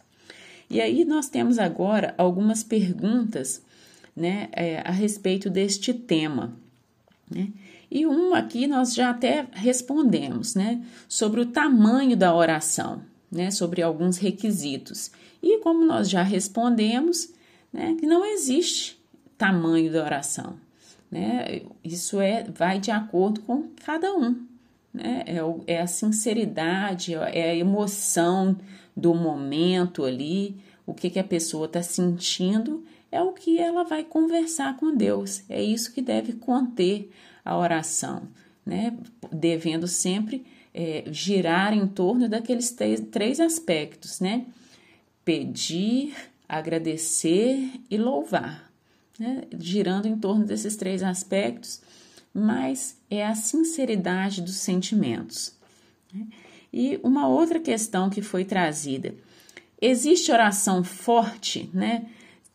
E 0.71 0.81
aí 0.81 1.05
nós 1.05 1.29
temos 1.29 1.59
agora 1.59 2.15
algumas 2.19 2.63
perguntas 2.63 3.63
né, 4.15 4.49
é, 4.53 4.79
a 4.81 4.91
respeito 4.91 5.51
deste 5.51 5.93
tema. 5.93 6.53
Né? 7.31 7.49
E 7.91 8.07
um 8.07 8.35
aqui 8.35 8.67
nós 8.67 8.95
já 8.95 9.11
até 9.11 9.47
respondemos, 9.53 10.55
né, 10.55 10.83
sobre 11.09 11.41
o 11.41 11.47
tamanho 11.47 12.17
da 12.17 12.35
oração, 12.35 13.03
né, 13.31 13.51
sobre 13.51 13.83
alguns 13.83 14.19
requisitos. 14.19 15.11
E 15.43 15.59
como 15.59 15.85
nós 15.85 16.11
já 16.11 16.23
respondemos, 16.23 17.33
né, 17.73 17.97
que 17.99 18.07
não 18.07 18.25
existe 18.25 18.99
tamanho 19.39 19.93
da 19.93 20.03
oração, 20.03 20.57
né? 21.11 21.61
Isso 21.85 22.21
é 22.21 22.45
vai 22.45 22.81
de 22.81 22.91
acordo 22.91 23.41
com 23.43 23.69
cada 23.85 24.15
um, 24.15 24.47
né? 24.93 25.23
É, 25.27 25.75
é 25.75 25.81
a 25.81 25.87
sinceridade, 25.87 27.15
é 27.15 27.51
a 27.51 27.55
emoção 27.55 28.57
do 28.97 29.15
momento 29.15 30.05
ali, 30.05 30.57
o 30.87 30.95
que, 30.95 31.11
que 31.11 31.19
a 31.19 31.25
pessoa 31.25 31.67
está 31.67 31.83
sentindo 31.83 32.83
é 33.11 33.21
o 33.21 33.33
que 33.33 33.59
ela 33.59 33.85
vai 33.85 34.05
conversar 34.05 34.77
com 34.77 34.95
Deus. 34.95 35.43
É 35.49 35.63
isso 35.63 35.93
que 35.93 36.01
deve 36.01 36.33
conter 36.35 37.11
a 37.47 37.57
oração, 37.57 38.29
né? 38.65 38.93
Devendo 39.33 39.87
sempre 39.87 40.45
é, 40.75 41.05
girar 41.13 41.73
em 41.73 41.87
torno 41.87 42.29
daqueles 42.29 42.71
três, 42.71 43.01
três 43.01 43.41
aspectos, 43.41 44.19
né? 44.19 44.45
Pedir, 45.25 46.15
agradecer 46.49 47.71
e 47.89 47.97
louvar, 47.97 48.71
né? 49.19 49.45
Girando 49.59 50.07
em 50.07 50.19
torno 50.19 50.45
desses 50.45 50.75
três 50.75 51.05
aspectos, 51.05 51.81
mas 52.35 52.99
é 53.09 53.25
a 53.25 53.35
sinceridade 53.35 54.43
dos 54.43 54.57
sentimentos. 54.57 55.55
Né? 56.13 56.27
E 56.73 57.01
uma 57.03 57.29
outra 57.29 57.61
questão 57.61 58.11
que 58.11 58.21
foi 58.21 58.45
trazida: 58.45 59.15
existe 59.81 60.33
oração 60.33 60.83
forte, 60.83 61.71
né? 61.73 62.07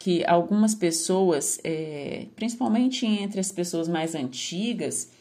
Que 0.04 0.26
algumas 0.26 0.74
pessoas, 0.74 1.60
é, 1.64 2.26
principalmente 2.36 3.06
entre 3.06 3.40
as 3.40 3.52
pessoas 3.52 3.88
mais 3.88 4.16
antigas, 4.16 5.12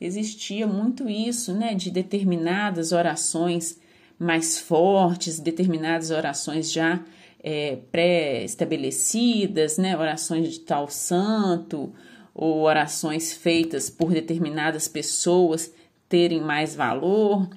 existia 0.00 0.64
muito 0.64 1.08
isso, 1.08 1.52
né, 1.52 1.74
de 1.74 1.90
determinadas 1.90 2.92
orações 2.92 3.80
mais 4.16 4.56
fortes, 4.56 5.40
determinadas 5.40 6.12
orações 6.12 6.70
já 6.70 7.04
é, 7.42 7.78
pré-estabelecidas, 7.90 9.76
né, 9.76 9.98
orações 9.98 10.52
de 10.52 10.60
tal 10.60 10.88
santo, 10.88 11.92
ou 12.32 12.60
orações 12.60 13.32
feitas 13.32 13.90
por 13.90 14.12
determinadas 14.12 14.86
pessoas 14.86 15.72
terem 16.08 16.40
mais 16.40 16.76
valor. 16.76 17.48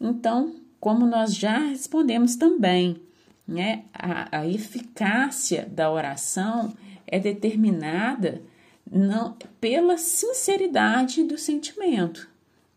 Então, 0.00 0.56
como 0.80 1.06
nós 1.06 1.34
já 1.34 1.58
respondemos 1.58 2.36
também, 2.36 3.05
né? 3.46 3.84
A, 3.92 4.40
a 4.40 4.46
eficácia 4.46 5.66
da 5.70 5.90
oração 5.90 6.74
é 7.06 7.18
determinada 7.18 8.42
não 8.90 9.36
pela 9.60 9.98
sinceridade 9.98 11.22
do 11.24 11.36
sentimento, 11.36 12.28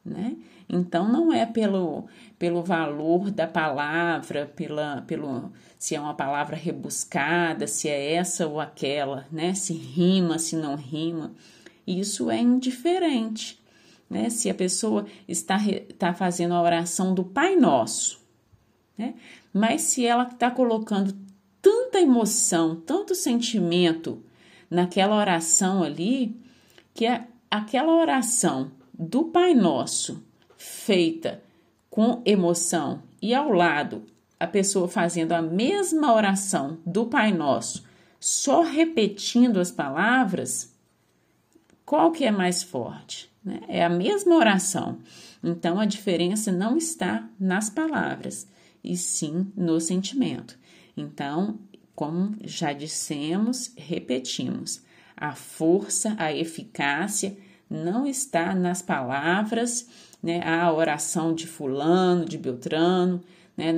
né? 0.04 0.36
Então 0.68 1.12
não 1.12 1.34
é 1.34 1.46
pelo, 1.48 2.08
pelo 2.38 2.64
valor 2.64 3.32
da 3.32 3.48
palavra, 3.48 4.46
pela, 4.56 5.02
pelo 5.02 5.52
se 5.80 5.96
é 5.96 6.00
uma 6.00 6.14
palavra 6.14 6.56
rebuscada, 6.56 7.66
se 7.66 7.88
é 7.88 8.14
essa 8.14 8.46
ou 8.48 8.60
aquela, 8.60 9.26
né? 9.32 9.54
Se 9.54 9.74
rima, 9.74 10.38
se 10.38 10.56
não 10.56 10.76
rima. 10.76 11.32
Isso 11.88 12.30
é 12.30 12.38
indiferente, 12.38 13.60
né? 14.10 14.30
Se 14.30 14.50
a 14.50 14.54
pessoa 14.54 15.08
está, 15.28 15.58
está 15.90 16.14
fazendo 16.14 16.54
a 16.54 16.62
oração 16.62 17.16
do 17.16 17.24
Pai 17.24 17.56
Nosso, 17.56 18.20
né? 18.98 19.16
Mas 19.54 19.82
se 19.82 20.06
ela 20.06 20.24
está 20.24 20.52
colocando 20.52 21.16
tanta 21.62 22.00
emoção, 22.00 22.76
tanto 22.76 23.16
sentimento 23.16 24.24
naquela 24.70 25.16
oração 25.16 25.84
ali, 25.84 26.40
que 26.94 27.06
é 27.06 27.26
aquela 27.50 27.94
oração 27.94 28.72
do 28.94 29.26
Pai 29.26 29.54
Nosso 29.54 30.24
feita 30.58 31.42
com 31.90 32.22
emoção 32.26 33.02
e 33.22 33.34
ao 33.34 33.52
lado 33.52 34.04
a 34.40 34.48
pessoa 34.48 34.88
fazendo 34.88 35.34
a 35.34 35.42
mesma 35.42 36.14
oração 36.14 36.78
do 36.86 37.06
Pai 37.06 37.32
Nosso, 37.32 37.84
só 38.20 38.62
repetindo 38.62 39.60
as 39.60 39.72
palavras, 39.72 40.74
qual 41.86 42.12
que 42.12 42.24
é 42.24 42.32
mais 42.32 42.64
forte? 42.64 43.30
Né? 43.44 43.62
É 43.68 43.84
a 43.84 43.90
mesma 43.90 44.36
oração. 44.36 45.00
Então 45.44 45.80
a 45.80 45.86
diferença 45.86 46.52
não 46.52 46.78
está 46.78 47.28
nas 47.40 47.70
palavras, 47.70 48.48
e 48.84 48.96
sim 48.98 49.52
no 49.56 49.80
sentimento. 49.80 50.58
Então, 50.96 51.60
como 51.96 52.36
já 52.44 52.74
dissemos, 52.74 53.72
repetimos, 53.76 54.82
a 55.16 55.36
força, 55.36 56.16
a 56.18 56.34
eficácia 56.34 57.38
não 57.70 58.08
está 58.08 58.56
nas 58.56 58.82
palavras, 58.82 59.88
né, 60.24 60.42
a 60.44 60.72
oração 60.72 61.34
de 61.34 61.46
fulano, 61.46 62.26
de 62.26 62.38
Beltrano, 62.38 63.22
né, 63.56 63.74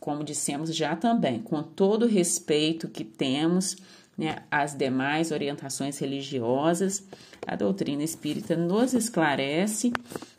como 0.00 0.24
dissemos 0.24 0.74
já 0.74 0.94
também, 0.94 1.40
com 1.40 1.62
todo 1.62 2.04
o 2.04 2.08
respeito 2.08 2.88
que 2.88 3.04
temos 3.04 3.76
né, 4.16 4.38
às 4.50 4.74
demais 4.74 5.30
orientações 5.30 5.98
religiosas, 5.98 7.04
a 7.46 7.54
doutrina 7.54 8.02
espírita 8.02 8.56
nos 8.56 8.94
esclarece 8.94 9.92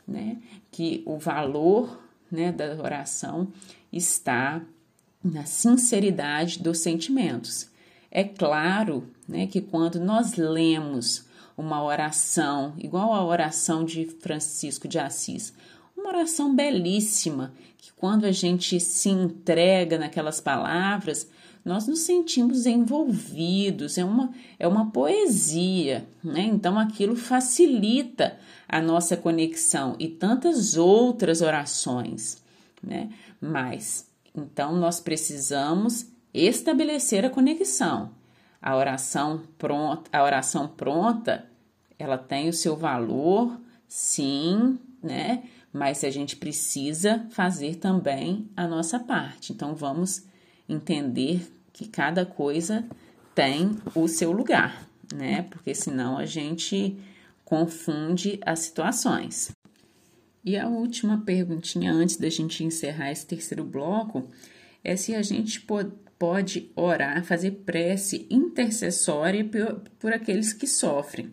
né, 0.06 0.38
que 0.70 1.02
o 1.06 1.18
valor 1.18 1.98
né, 2.30 2.52
da 2.52 2.74
oração 2.82 3.48
está 3.92 4.62
na 5.22 5.44
sinceridade 5.44 6.62
dos 6.62 6.78
sentimentos. 6.78 7.68
É 8.10 8.24
claro 8.24 9.08
né, 9.26 9.46
que 9.46 9.60
quando 9.60 10.00
nós 10.00 10.34
lemos 10.36 11.26
uma 11.56 11.82
oração, 11.82 12.72
igual 12.78 13.12
a 13.12 13.24
oração 13.24 13.84
de 13.84 14.06
Francisco 14.06 14.86
de 14.86 14.98
Assis, 14.98 15.52
uma 15.96 16.08
oração 16.10 16.54
belíssima, 16.54 17.52
que 17.76 17.92
quando 17.92 18.24
a 18.24 18.32
gente 18.32 18.78
se 18.78 19.08
entrega 19.08 19.98
naquelas 19.98 20.40
palavras, 20.40 21.28
nós 21.64 21.86
nos 21.86 22.00
sentimos 22.00 22.66
envolvidos, 22.66 23.98
é 23.98 24.04
uma, 24.04 24.32
é 24.58 24.66
uma 24.66 24.90
poesia, 24.90 26.08
né? 26.22 26.42
Então 26.42 26.78
aquilo 26.78 27.16
facilita 27.16 28.38
a 28.68 28.80
nossa 28.80 29.16
conexão 29.16 29.96
e 29.98 30.08
tantas 30.08 30.76
outras 30.76 31.40
orações, 31.40 32.42
né? 32.82 33.10
Mas 33.40 34.08
então 34.34 34.76
nós 34.76 35.00
precisamos 35.00 36.06
estabelecer 36.32 37.24
a 37.24 37.30
conexão. 37.30 38.10
A 38.60 38.76
oração 38.76 39.42
pronta, 39.56 40.10
a 40.12 40.22
oração 40.22 40.68
pronta, 40.68 41.46
ela 41.98 42.18
tem 42.18 42.48
o 42.48 42.52
seu 42.52 42.76
valor, 42.76 43.58
sim, 43.86 44.78
né? 45.02 45.44
Mas 45.72 46.02
a 46.02 46.10
gente 46.10 46.36
precisa 46.36 47.26
fazer 47.30 47.76
também 47.76 48.48
a 48.56 48.66
nossa 48.66 48.98
parte. 48.98 49.52
Então 49.52 49.74
vamos 49.74 50.24
entender 50.68 51.50
que 51.72 51.88
cada 51.88 52.26
coisa 52.26 52.84
tem 53.34 53.76
o 53.94 54.08
seu 54.08 54.32
lugar, 54.32 54.88
né? 55.14 55.42
Porque 55.42 55.74
senão 55.74 56.18
a 56.18 56.26
gente 56.26 56.98
confunde 57.44 58.38
as 58.44 58.58
situações. 58.60 59.50
E 60.44 60.56
a 60.56 60.68
última 60.68 61.22
perguntinha 61.24 61.92
antes 61.92 62.16
da 62.16 62.28
gente 62.28 62.64
encerrar 62.64 63.10
esse 63.10 63.26
terceiro 63.26 63.64
bloco 63.64 64.28
é 64.82 64.96
se 64.96 65.14
a 65.14 65.22
gente 65.22 65.64
pode 66.18 66.70
orar, 66.74 67.24
fazer 67.24 67.52
prece 67.64 68.26
intercessória 68.30 69.48
por, 69.98 70.12
aqueles 70.12 70.52
que 70.52 70.66
sofrem. 70.66 71.30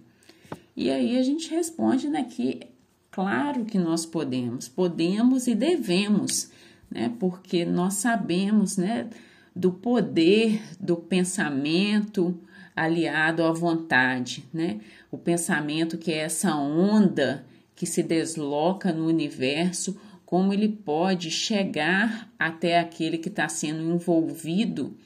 E 0.75 0.89
aí 0.89 1.17
a 1.17 1.23
gente 1.23 1.49
responde 1.49 2.09
né, 2.09 2.23
que 2.29 2.61
claro 3.09 3.65
que 3.65 3.77
nós 3.77 4.05
podemos, 4.05 4.67
podemos 4.67 5.47
e 5.47 5.55
devemos, 5.55 6.51
né, 6.95 7.13
porque 7.19 7.65
nós 7.65 7.95
sabemos 7.95 8.77
né, 8.77 9.09
do 9.53 9.69
poder 9.71 10.61
do 10.79 10.95
pensamento 10.95 12.39
aliado 12.73 13.43
à 13.43 13.51
vontade, 13.51 14.45
né? 14.53 14.79
O 15.11 15.17
pensamento 15.17 15.97
que 15.97 16.11
é 16.11 16.19
essa 16.19 16.55
onda 16.55 17.45
que 17.75 17.85
se 17.85 18.01
desloca 18.01 18.91
no 18.91 19.07
universo, 19.07 19.97
como 20.25 20.53
ele 20.53 20.69
pode 20.69 21.29
chegar 21.29 22.29
até 22.39 22.79
aquele 22.79 23.17
que 23.17 23.29
está 23.29 23.47
sendo 23.47 23.81
envolvido 23.81 24.97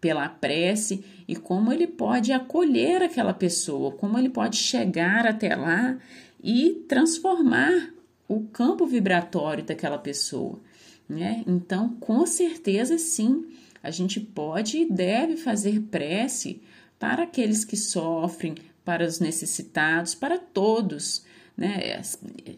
pela 0.00 0.28
prece 0.28 1.04
e 1.26 1.34
como 1.34 1.72
ele 1.72 1.86
pode 1.86 2.32
acolher 2.32 3.02
aquela 3.02 3.34
pessoa, 3.34 3.92
como 3.92 4.18
ele 4.18 4.28
pode 4.28 4.56
chegar 4.56 5.26
até 5.26 5.54
lá 5.56 5.98
e 6.42 6.84
transformar 6.88 7.90
o 8.28 8.44
campo 8.44 8.86
vibratório 8.86 9.64
daquela 9.64 9.98
pessoa. 9.98 10.60
Né? 11.08 11.42
Então, 11.46 11.90
com 12.00 12.26
certeza, 12.26 12.98
sim, 12.98 13.46
a 13.82 13.90
gente 13.90 14.20
pode 14.20 14.78
e 14.78 14.90
deve 14.90 15.36
fazer 15.36 15.80
prece 15.90 16.60
para 16.98 17.22
aqueles 17.22 17.64
que 17.64 17.76
sofrem, 17.76 18.56
para 18.84 19.06
os 19.06 19.20
necessitados, 19.20 20.14
para 20.14 20.38
todos 20.38 21.24
né? 21.58 22.00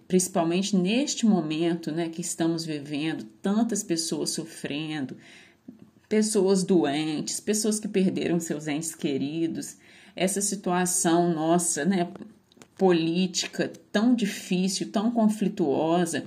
Principalmente 0.07 0.77
neste 0.77 1.25
momento, 1.25 1.91
né, 1.91 2.11
que 2.11 2.21
estamos 2.21 2.67
vivendo, 2.67 3.25
tantas 3.41 3.83
pessoas 3.83 4.29
sofrendo, 4.29 5.17
pessoas 6.07 6.63
doentes, 6.63 7.41
pessoas 7.41 7.81
que 7.81 7.89
perderam 7.89 8.39
seus 8.39 8.69
entes 8.69 8.95
queridos, 8.95 9.79
essa 10.15 10.43
situação 10.43 11.33
nossa, 11.33 11.83
né, 11.87 12.13
política 12.81 13.71
tão 13.93 14.15
difícil, 14.15 14.91
tão 14.91 15.11
conflituosa, 15.11 16.25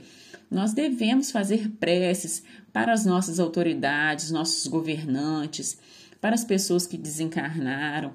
nós 0.51 0.71
devemos 0.71 1.31
fazer 1.31 1.67
preces 1.79 2.43
para 2.71 2.93
as 2.93 3.07
nossas 3.07 3.39
autoridades, 3.39 4.29
nossos 4.29 4.67
governantes, 4.67 5.79
para 6.21 6.35
as 6.35 6.43
pessoas 6.43 6.85
que 6.85 6.95
desencarnaram, 6.95 8.13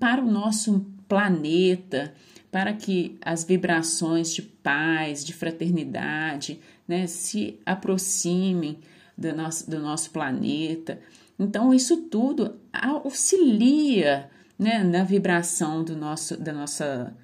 para 0.00 0.20
o 0.20 0.28
nosso 0.28 0.84
planeta, 1.06 2.12
para 2.50 2.72
que 2.72 3.16
as 3.24 3.44
vibrações 3.44 4.34
de 4.34 4.42
paz, 4.42 5.24
de 5.24 5.32
fraternidade, 5.32 6.58
né, 6.86 7.06
se 7.06 7.60
aproximem 7.64 8.80
do 9.16 9.36
nosso, 9.36 9.70
do 9.70 9.78
nosso 9.78 10.10
planeta. 10.10 10.98
Então, 11.38 11.72
isso 11.72 11.96
tudo 12.08 12.56
auxilia 12.72 14.28
né, 14.58 14.82
na 14.82 15.04
vibração 15.04 15.84
do 15.84 15.96
nosso, 15.96 16.36
da 16.36 16.52
nossa, 16.52 17.16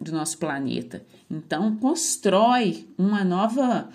do 0.00 0.12
nosso 0.12 0.38
planeta. 0.38 1.04
Então, 1.30 1.76
constrói 1.76 2.86
uma 2.98 3.24
nova, 3.24 3.88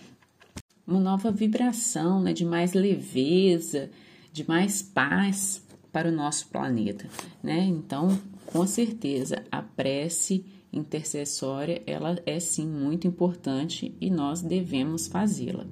uma 0.86 1.00
nova 1.00 1.32
vibração 1.32 2.22
né, 2.22 2.34
de 2.34 2.46
mais 2.46 2.74
leveza, 2.74 3.90
de 4.34 4.48
mais 4.48 4.82
paz 4.82 5.64
para 5.92 6.10
o 6.10 6.12
nosso 6.12 6.48
planeta. 6.48 7.08
Né? 7.44 7.60
Então, 7.66 8.18
com 8.46 8.66
certeza, 8.66 9.44
a 9.52 9.62
prece 9.62 10.46
intercessória 10.74 11.82
ela 11.86 12.18
é 12.26 12.40
sim 12.40 12.66
muito 12.66 13.08
importante 13.08 13.94
e 14.00 14.10
nós 14.10 14.42
devemos 14.42 15.08
fazê-la. 15.08 15.66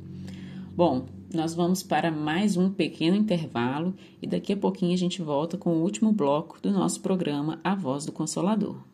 Bom, 0.75 1.05
nós 1.33 1.53
vamos 1.53 1.83
para 1.83 2.11
mais 2.11 2.57
um 2.57 2.69
pequeno 2.69 3.15
intervalo 3.15 3.93
e 4.21 4.27
daqui 4.27 4.53
a 4.53 4.57
pouquinho 4.57 4.93
a 4.93 4.97
gente 4.97 5.21
volta 5.21 5.57
com 5.57 5.71
o 5.71 5.81
último 5.81 6.11
bloco 6.11 6.59
do 6.61 6.71
nosso 6.71 7.01
programa 7.01 7.59
A 7.63 7.75
Voz 7.75 8.05
do 8.05 8.11
Consolador. 8.11 8.88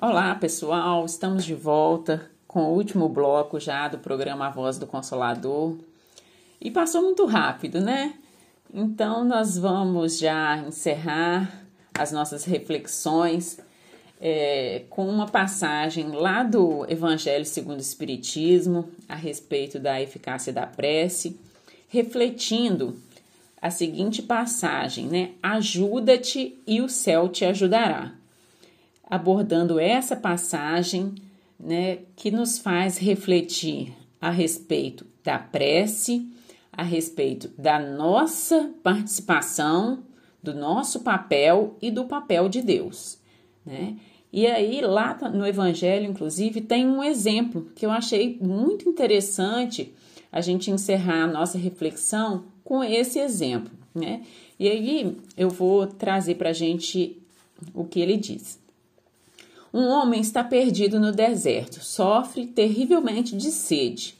Olá, 0.00 0.32
pessoal, 0.36 1.04
estamos 1.04 1.44
de 1.44 1.56
volta 1.56 2.30
com 2.46 2.66
o 2.66 2.72
último 2.72 3.08
bloco 3.08 3.58
já 3.58 3.88
do 3.88 3.98
programa 3.98 4.46
A 4.46 4.50
Voz 4.50 4.78
do 4.78 4.86
Consolador. 4.86 5.76
E 6.60 6.70
passou 6.70 7.02
muito 7.02 7.26
rápido, 7.26 7.80
né? 7.80 8.14
Então, 8.72 9.24
nós 9.24 9.58
vamos 9.58 10.16
já 10.16 10.58
encerrar 10.58 11.64
as 11.92 12.12
nossas 12.12 12.44
reflexões 12.44 13.58
é, 14.20 14.84
com 14.88 15.08
uma 15.08 15.26
passagem 15.26 16.12
lá 16.12 16.44
do 16.44 16.88
Evangelho 16.88 17.44
segundo 17.44 17.78
o 17.78 17.82
Espiritismo 17.82 18.88
a 19.08 19.16
respeito 19.16 19.80
da 19.80 20.00
eficácia 20.00 20.52
da 20.52 20.64
prece, 20.64 21.40
refletindo 21.88 22.96
a 23.60 23.68
seguinte 23.68 24.22
passagem, 24.22 25.08
né? 25.08 25.30
Ajuda-te 25.42 26.56
e 26.68 26.80
o 26.80 26.88
céu 26.88 27.28
te 27.28 27.44
ajudará. 27.44 28.17
Abordando 29.08 29.80
essa 29.80 30.14
passagem, 30.14 31.14
né, 31.58 31.98
que 32.14 32.30
nos 32.30 32.58
faz 32.58 32.98
refletir 32.98 33.94
a 34.20 34.30
respeito 34.30 35.06
da 35.24 35.38
prece, 35.38 36.28
a 36.72 36.82
respeito 36.82 37.50
da 37.58 37.78
nossa 37.78 38.70
participação, 38.82 40.04
do 40.42 40.54
nosso 40.54 41.00
papel 41.00 41.76
e 41.82 41.90
do 41.90 42.04
papel 42.04 42.48
de 42.48 42.62
Deus, 42.62 43.18
né? 43.66 43.96
E 44.32 44.46
aí, 44.46 44.80
lá 44.82 45.18
no 45.32 45.46
Evangelho, 45.46 46.04
inclusive, 46.04 46.60
tem 46.60 46.86
um 46.86 47.02
exemplo 47.02 47.70
que 47.74 47.86
eu 47.86 47.90
achei 47.90 48.38
muito 48.40 48.88
interessante 48.88 49.94
a 50.30 50.40
gente 50.40 50.70
encerrar 50.70 51.24
a 51.24 51.26
nossa 51.26 51.56
reflexão 51.56 52.44
com 52.62 52.84
esse 52.84 53.18
exemplo, 53.18 53.72
né? 53.94 54.22
E 54.60 54.68
aí 54.68 55.16
eu 55.36 55.48
vou 55.48 55.86
trazer 55.86 56.34
para 56.34 56.50
a 56.50 56.52
gente 56.52 57.16
o 57.72 57.84
que 57.84 58.00
ele 58.00 58.16
diz. 58.16 58.58
Um 59.72 59.86
homem 59.88 60.20
está 60.20 60.42
perdido 60.42 60.98
no 60.98 61.12
deserto, 61.12 61.84
sofre 61.84 62.46
terrivelmente 62.46 63.36
de 63.36 63.50
sede, 63.50 64.14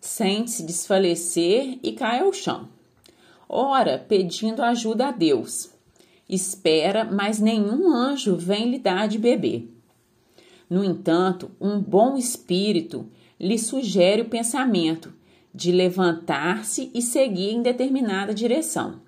sente-se 0.00 0.62
desfalecer 0.64 1.78
e 1.82 1.92
cai 1.92 2.20
ao 2.20 2.32
chão. 2.32 2.68
Ora, 3.48 4.04
pedindo 4.08 4.62
ajuda 4.62 5.08
a 5.08 5.10
Deus. 5.10 5.70
Espera, 6.28 7.04
mas 7.04 7.38
nenhum 7.38 7.90
anjo 7.94 8.36
vem 8.36 8.70
lhe 8.70 8.78
dar 8.78 9.08
de 9.08 9.18
beber. 9.18 9.66
No 10.68 10.84
entanto, 10.84 11.50
um 11.58 11.80
bom 11.80 12.16
espírito 12.16 13.06
lhe 13.40 13.58
sugere 13.58 14.22
o 14.22 14.28
pensamento 14.28 15.14
de 15.54 15.72
levantar-se 15.72 16.90
e 16.92 17.00
seguir 17.00 17.52
em 17.52 17.62
determinada 17.62 18.34
direção. 18.34 19.00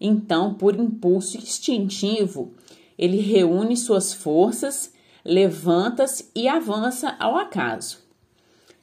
Então, 0.00 0.54
por 0.54 0.74
impulso 0.74 1.36
instintivo, 1.36 2.52
ele 2.98 3.18
reúne 3.18 3.76
suas 3.76 4.12
forças, 4.12 4.92
levanta-se 5.24 6.30
e 6.34 6.46
avança 6.46 7.16
ao 7.18 7.36
acaso. 7.36 8.04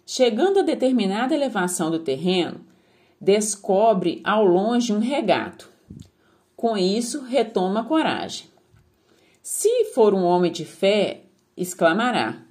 Chegando 0.06 0.60
a 0.60 0.64
determinada 0.64 1.36
elevação 1.36 1.92
do 1.92 2.00
terreno, 2.00 2.66
descobre 3.20 4.20
ao 4.24 4.44
longe 4.44 4.92
um 4.92 5.00
regato. 5.00 5.70
Com 6.56 6.78
isso, 6.78 7.22
retoma 7.24 7.82
a 7.82 7.86
coragem. 7.86 8.48
Se 9.42 9.86
for 9.94 10.14
um 10.14 10.24
homem 10.24 10.52
de 10.52 10.66
fé, 10.66 11.22
exclamará: 11.56 12.42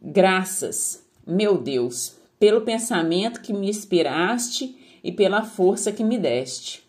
Graças, 0.00 1.06
meu 1.26 1.58
Deus, 1.58 2.16
pelo 2.38 2.62
pensamento 2.62 3.40
que 3.40 3.52
me 3.52 3.68
inspiraste 3.68 4.76
e 5.02 5.12
pela 5.12 5.42
força 5.42 5.92
que 5.92 6.04
me 6.04 6.18
deste. 6.18 6.88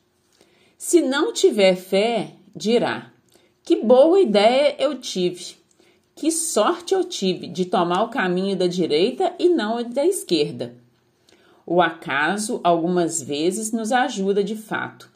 Se 0.78 1.02
não 1.02 1.34
tiver 1.34 1.76
fé, 1.76 2.36
dirá: 2.56 3.12
Que 3.64 3.84
boa 3.84 4.20
ideia 4.20 4.76
eu 4.80 5.00
tive! 5.00 5.61
Que 6.16 6.32
sorte 6.32 6.94
eu 6.94 7.04
tive 7.04 7.48
de 7.48 7.66
tomar 7.66 8.04
o 8.04 8.10
caminho 8.10 8.56
da 8.56 8.68
direita 8.68 9.34
e 9.40 9.50
não 9.50 9.84
da 9.84 10.06
esquerda. 10.06 10.76
O 11.66 11.82
acaso 11.82 12.60
algumas 12.64 13.22
vezes 13.22 13.72
nos 13.72 13.92
ajuda 13.92 14.44
de 14.44 14.56
fato. 14.56 15.10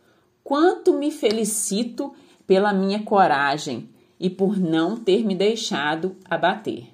Quanto 0.44 0.94
me 0.94 1.12
felicito 1.12 2.14
pela 2.48 2.74
minha 2.74 3.04
coragem 3.04 3.90
e 4.20 4.30
por 4.30 4.58
não 4.58 4.96
ter 4.96 5.26
me 5.26 5.36
deixado 5.36 6.16
abater. 6.30 6.88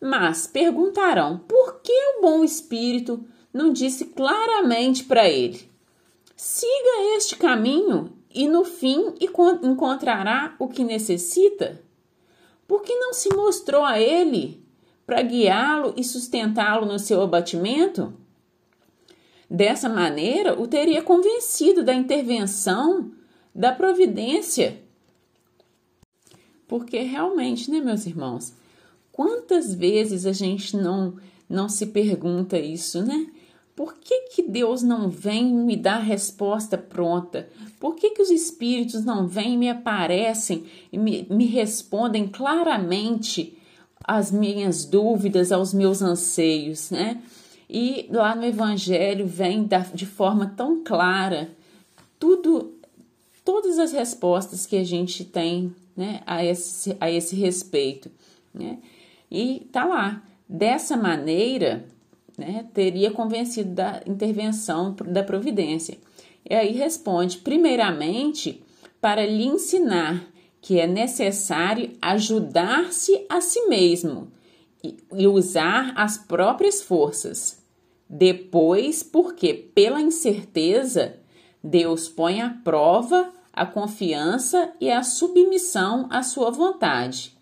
Mas 0.00 0.46
perguntarão 0.46 1.38
por 1.38 1.80
que 1.80 1.92
o 1.92 2.20
bom 2.20 2.44
espírito 2.44 3.24
não 3.52 3.72
disse 3.72 4.06
claramente 4.06 5.04
para 5.04 5.28
ele: 5.28 5.68
siga 6.34 7.16
este 7.16 7.36
caminho 7.36 8.12
e 8.34 8.46
no 8.46 8.64
fim 8.64 9.14
encontrará 9.62 10.54
o 10.58 10.68
que 10.68 10.84
necessita? 10.84 11.85
Por 12.66 12.82
que 12.82 12.94
não 12.96 13.12
se 13.12 13.28
mostrou 13.34 13.84
a 13.84 14.00
ele 14.00 14.62
para 15.06 15.22
guiá-lo 15.22 15.94
e 15.96 16.02
sustentá-lo 16.02 16.86
no 16.86 16.98
seu 16.98 17.22
abatimento? 17.22 18.12
Dessa 19.48 19.88
maneira, 19.88 20.60
o 20.60 20.66
teria 20.66 21.02
convencido 21.02 21.84
da 21.84 21.94
intervenção 21.94 23.12
da 23.54 23.72
providência. 23.72 24.82
Porque 26.66 26.98
realmente, 26.98 27.70
né, 27.70 27.80
meus 27.80 28.06
irmãos, 28.06 28.52
quantas 29.12 29.72
vezes 29.72 30.26
a 30.26 30.32
gente 30.32 30.76
não 30.76 31.16
não 31.48 31.68
se 31.68 31.86
pergunta 31.86 32.58
isso, 32.58 33.04
né? 33.04 33.28
Por 33.76 33.94
que, 33.96 34.30
que 34.30 34.42
Deus 34.42 34.82
não 34.82 35.10
vem 35.10 35.44
me 35.54 35.76
dar 35.76 35.96
a 35.96 36.02
resposta 36.02 36.78
pronta? 36.78 37.46
Por 37.78 37.94
que, 37.94 38.10
que 38.10 38.22
os 38.22 38.30
espíritos 38.30 39.04
não 39.04 39.28
vêm 39.28 39.52
e 39.52 39.58
me 39.58 39.68
aparecem 39.68 40.64
e 40.90 40.96
me, 40.96 41.26
me 41.28 41.44
respondem 41.44 42.26
claramente 42.26 43.56
às 44.02 44.30
minhas 44.32 44.86
dúvidas, 44.86 45.52
aos 45.52 45.74
meus 45.74 46.00
anseios, 46.00 46.90
né? 46.90 47.22
E 47.68 48.08
lá 48.10 48.34
no 48.34 48.44
Evangelho 48.44 49.26
vem 49.26 49.64
da, 49.64 49.80
de 49.80 50.06
forma 50.06 50.54
tão 50.56 50.82
clara 50.82 51.50
tudo, 52.18 52.74
todas 53.44 53.78
as 53.78 53.92
respostas 53.92 54.66
que 54.66 54.76
a 54.76 54.84
gente 54.84 55.24
tem 55.24 55.74
né, 55.96 56.22
a, 56.26 56.44
esse, 56.44 56.96
a 57.00 57.10
esse 57.10 57.36
respeito. 57.36 58.10
Né? 58.54 58.78
E 59.30 59.68
tá 59.72 59.84
lá. 59.84 60.22
Dessa 60.48 60.96
maneira, 60.96 61.84
né, 62.36 62.66
teria 62.74 63.10
convencido 63.10 63.70
da 63.70 64.02
intervenção 64.06 64.94
da 65.06 65.22
providência. 65.22 65.98
E 66.48 66.54
aí 66.54 66.72
responde, 66.72 67.38
primeiramente, 67.38 68.62
para 69.00 69.24
lhe 69.24 69.46
ensinar 69.46 70.24
que 70.60 70.80
é 70.80 70.86
necessário 70.86 71.92
ajudar-se 72.02 73.24
a 73.28 73.40
si 73.40 73.68
mesmo 73.68 74.32
e, 74.82 75.26
usar 75.26 75.92
as 75.96 76.18
próprias 76.18 76.82
forças. 76.82 77.62
Depois, 78.08 79.02
porque 79.02 79.54
pela 79.54 80.00
incerteza, 80.00 81.16
Deus 81.62 82.08
põe 82.08 82.40
à 82.40 82.50
prova 82.50 83.32
a 83.52 83.64
confiança 83.64 84.72
e 84.80 84.90
a 84.90 85.02
submissão 85.02 86.06
à 86.10 86.22
sua 86.22 86.50
vontade. 86.50 87.36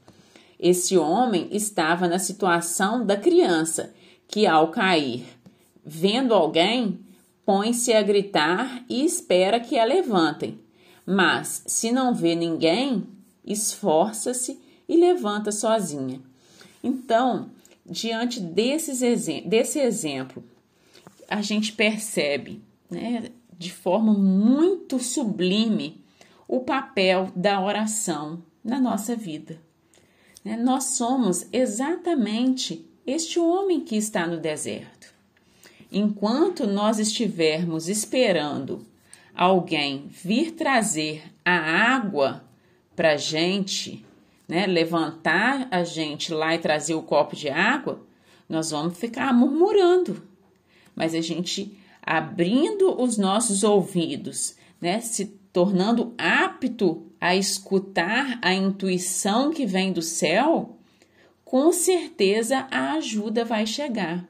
Esse 0.59 0.97
homem 0.97 1.49
estava 1.51 2.07
na 2.07 2.19
situação 2.19 3.05
da 3.05 3.17
criança 3.17 3.93
que, 4.35 4.49
ao 4.49 4.73
cair, 4.73 5.25
vendo 5.87 6.35
alguém, 6.35 6.99
põe-se 7.47 7.93
a 7.93 8.03
gritar 8.03 8.85
e 8.89 9.05
espera 9.05 9.61
que 9.61 9.79
a 9.79 9.85
levantem. 9.85 10.59
Mas, 11.07 11.63
se 11.69 11.93
não 11.93 12.13
vê 12.13 12.35
ninguém, 12.35 13.07
esforça-se 13.45 14.61
e 14.89 14.97
levanta 14.97 15.53
sozinha. 15.53 16.21
Então, 16.83 17.49
diante 17.87 18.41
desses 18.41 18.99
desse 19.47 19.79
exemplo, 19.79 20.43
a 21.29 21.41
gente 21.41 21.73
percebe 21.73 22.61
né, 22.91 23.31
de 23.57 23.71
forma 23.71 24.13
muito 24.15 24.99
sublime 24.99 26.05
o 26.49 26.59
papel 26.59 27.31
da 27.37 27.61
oração 27.61 28.43
na 28.65 28.81
nossa 28.81 29.15
vida. 29.15 29.61
Né? 30.45 30.57
Nós 30.57 30.97
somos 30.97 31.47
exatamente 31.53 32.85
este 33.07 33.39
homem 33.39 33.81
que 33.81 33.97
está 33.97 34.27
no 34.27 34.39
deserto. 34.39 35.13
Enquanto 35.91 36.67
nós 36.67 36.99
estivermos 36.99 37.89
esperando 37.89 38.85
alguém 39.35 40.07
vir 40.09 40.53
trazer 40.53 41.23
a 41.45 41.53
água 41.53 42.45
para 42.97 43.13
a 43.13 43.17
gente, 43.17 44.05
né, 44.49 44.67
levantar 44.67 45.69
a 45.71 45.85
gente 45.85 46.33
lá 46.33 46.55
e 46.55 46.59
trazer 46.59 46.95
o 46.95 47.03
copo 47.03 47.37
de 47.37 47.49
água, 47.49 48.01
nós 48.49 48.71
vamos 48.71 48.99
ficar 48.99 49.33
murmurando. 49.33 50.23
Mas 50.95 51.15
a 51.15 51.21
gente 51.21 51.77
abrindo 52.03 53.01
os 53.01 53.17
nossos 53.17 53.65
ouvidos, 53.65 54.57
né, 54.81 55.01
se 55.01 55.27
tornando 55.53 56.13
apto 56.19 57.07
a 57.21 57.35
escutar 57.35 58.39
a 58.43 58.53
intuição 58.53 59.51
que 59.51 59.65
vem 59.65 59.93
do 59.93 60.03
céu, 60.03 60.77
com 61.55 61.71
certeza 61.73 62.67
a 62.69 62.95
ajuda 62.95 63.45
vai 63.45 63.65
chegar. 63.65 64.29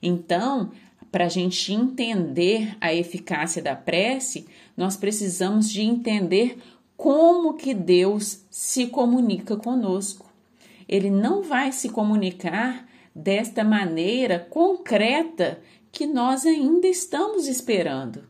Então, 0.00 0.70
para 1.10 1.24
a 1.24 1.28
gente 1.28 1.72
entender 1.72 2.76
a 2.80 2.94
eficácia 2.94 3.60
da 3.60 3.74
prece, 3.74 4.46
nós 4.76 4.96
precisamos 4.96 5.68
de 5.68 5.82
entender 5.82 6.56
como 6.96 7.54
que 7.54 7.74
Deus 7.74 8.44
se 8.48 8.86
comunica 8.86 9.56
conosco. 9.56 10.32
Ele 10.88 11.10
não 11.10 11.42
vai 11.42 11.72
se 11.72 11.88
comunicar 11.88 12.88
desta 13.12 13.64
maneira 13.64 14.38
concreta 14.38 15.60
que 15.90 16.06
nós 16.06 16.46
ainda 16.46 16.86
estamos 16.86 17.48
esperando, 17.48 18.22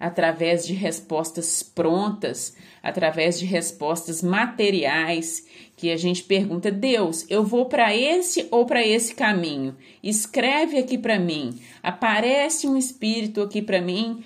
através 0.00 0.66
de 0.66 0.72
respostas 0.72 1.62
prontas, 1.62 2.56
através 2.82 3.38
de 3.38 3.44
respostas 3.44 4.22
materiais, 4.22 5.44
que 5.84 5.92
a 5.92 5.98
gente 5.98 6.22
pergunta: 6.22 6.70
Deus, 6.70 7.26
eu 7.28 7.44
vou 7.44 7.66
para 7.66 7.94
esse 7.94 8.48
ou 8.50 8.64
para 8.64 8.86
esse 8.86 9.14
caminho? 9.14 9.76
Escreve 10.02 10.78
aqui 10.78 10.96
para 10.96 11.18
mim. 11.18 11.60
Aparece 11.82 12.66
um 12.66 12.74
espírito 12.74 13.42
aqui 13.42 13.60
para 13.60 13.82
mim 13.82 14.24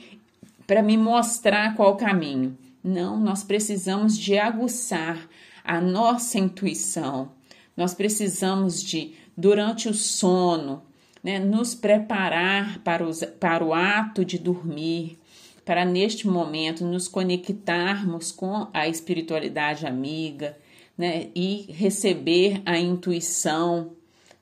para 0.69 0.85
me 0.85 0.97
mostrar 0.97 1.75
qual 1.75 1.97
caminho. 1.97 2.57
Não, 2.85 3.19
nós 3.19 3.43
precisamos 3.43 4.17
de 4.17 4.39
aguçar 4.39 5.29
a 5.65 5.81
nossa 5.81 6.39
intuição. 6.39 7.33
Nós 7.77 7.93
precisamos 7.93 8.81
de, 8.81 9.15
durante 9.37 9.89
o 9.89 9.95
sono, 9.95 10.83
né, 11.25 11.41
nos 11.41 11.75
preparar 11.75 12.79
para, 12.85 13.05
os, 13.05 13.25
para 13.41 13.65
o 13.65 13.75
ato 13.75 14.25
de 14.25 14.39
dormir, 14.39 15.19
para 15.65 15.85
neste 15.85 16.29
momento 16.29 16.85
nos 16.85 17.09
conectarmos 17.09 18.31
com 18.31 18.69
a 18.73 18.87
espiritualidade 18.87 19.87
amiga 19.87 20.57
né, 20.99 21.31
e 21.35 21.71
receber 21.73 22.61
a 22.67 22.77
intuição 22.77 23.93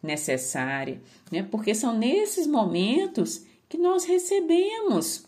necessária, 0.03 1.01
né, 1.31 1.47
porque 1.51 1.75
são 1.75 1.97
nesses 1.97 2.47
momentos 2.47 3.45
que 3.69 3.77
nós 3.77 4.05
recebemos 4.05 5.27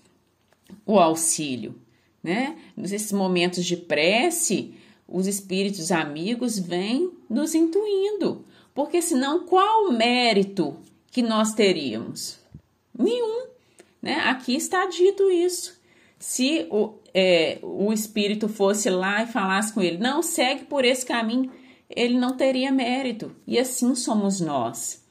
o 0.86 0.98
auxílio 0.98 1.74
né? 2.22 2.58
Nesses 2.76 3.12
momentos 3.12 3.64
de 3.64 3.76
prece, 3.76 4.74
os 5.06 5.26
espíritos 5.26 5.90
amigos 5.90 6.58
vêm 6.58 7.10
nos 7.28 7.54
intuindo, 7.54 8.44
porque 8.74 9.00
senão 9.00 9.46
qual 9.46 9.90
mérito 9.92 10.76
que 11.10 11.22
nós 11.22 11.54
teríamos? 11.54 12.38
Nenhum, 12.96 13.46
né? 14.02 14.16
Aqui 14.26 14.54
está 14.54 14.86
dito 14.86 15.30
isso. 15.30 15.77
Se 16.18 16.66
o, 16.70 16.94
é, 17.14 17.58
o 17.62 17.92
espírito 17.92 18.48
fosse 18.48 18.90
lá 18.90 19.22
e 19.22 19.26
falasse 19.26 19.72
com 19.72 19.80
ele, 19.80 19.98
não, 19.98 20.22
segue 20.22 20.64
por 20.64 20.84
esse 20.84 21.06
caminho, 21.06 21.50
ele 21.88 22.18
não 22.18 22.36
teria 22.36 22.72
mérito. 22.72 23.34
E 23.46 23.58
assim 23.58 23.94
somos 23.94 24.40
nós. 24.40 25.04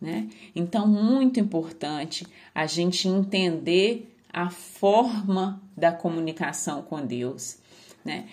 Né? 0.00 0.28
Então, 0.54 0.86
muito 0.86 1.38
importante 1.38 2.26
a 2.54 2.66
gente 2.66 3.08
entender 3.08 4.10
a 4.32 4.50
forma 4.50 5.62
da 5.76 5.92
comunicação 5.92 6.82
com 6.82 7.06
Deus, 7.06 7.58
né? 8.04 8.26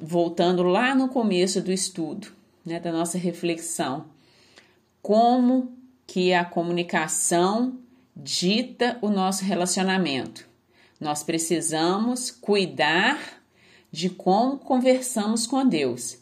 Voltando 0.00 0.62
lá 0.62 0.94
no 0.94 1.08
começo 1.08 1.60
do 1.60 1.70
estudo, 1.70 2.28
né, 2.64 2.80
da 2.80 2.90
nossa 2.90 3.18
reflexão, 3.18 4.06
como 5.02 5.72
que 6.06 6.32
a 6.32 6.44
comunicação 6.44 7.78
dita 8.16 8.96
o 9.02 9.10
nosso 9.10 9.44
relacionamento. 9.44 10.48
Nós 11.02 11.24
precisamos 11.24 12.30
cuidar 12.30 13.42
de 13.90 14.08
como 14.08 14.56
conversamos 14.56 15.48
com 15.48 15.66
Deus, 15.66 16.16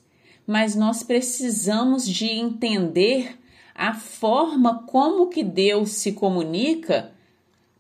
mas 0.46 0.74
nós 0.74 1.02
precisamos 1.02 2.08
de 2.08 2.24
entender 2.24 3.38
a 3.74 3.92
forma 3.92 4.84
como 4.84 5.28
que 5.28 5.44
Deus 5.44 5.90
se 5.90 6.12
comunica 6.12 7.12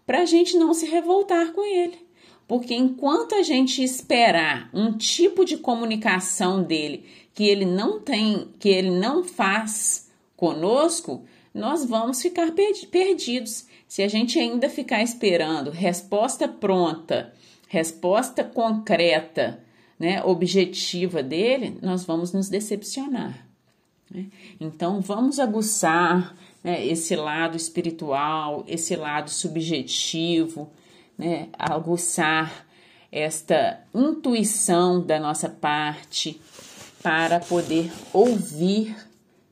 para 0.04 0.20
a 0.20 0.24
gente 0.26 0.58
não 0.58 0.74
se 0.74 0.84
revoltar 0.84 1.54
com 1.54 1.64
ele. 1.64 2.06
Porque 2.46 2.74
enquanto 2.74 3.34
a 3.34 3.42
gente 3.42 3.82
esperar 3.82 4.68
um 4.74 4.92
tipo 4.92 5.42
de 5.42 5.56
comunicação 5.56 6.62
dele 6.62 7.06
que 7.32 7.44
ele 7.44 7.64
não 7.64 7.98
tem, 7.98 8.50
que 8.58 8.68
ele 8.68 8.90
não 8.90 9.24
faz 9.24 10.10
conosco, 10.36 11.24
nós 11.54 11.82
vamos 11.82 12.20
ficar 12.20 12.52
perdidos. 12.52 13.69
Se 13.90 14.04
a 14.04 14.08
gente 14.08 14.38
ainda 14.38 14.70
ficar 14.70 15.02
esperando 15.02 15.72
resposta 15.72 16.46
pronta, 16.46 17.34
resposta 17.66 18.44
concreta, 18.44 19.64
né, 19.98 20.22
objetiva 20.22 21.24
dele, 21.24 21.76
nós 21.82 22.04
vamos 22.04 22.32
nos 22.32 22.48
decepcionar. 22.48 23.44
Né? 24.08 24.26
Então, 24.60 25.00
vamos 25.00 25.40
aguçar 25.40 26.36
né, 26.62 26.86
esse 26.86 27.16
lado 27.16 27.56
espiritual, 27.56 28.64
esse 28.68 28.94
lado 28.94 29.28
subjetivo, 29.28 30.70
né, 31.18 31.48
aguçar 31.58 32.64
esta 33.10 33.80
intuição 33.92 35.04
da 35.04 35.18
nossa 35.18 35.48
parte 35.48 36.40
para 37.02 37.40
poder 37.40 37.90
ouvir 38.12 38.96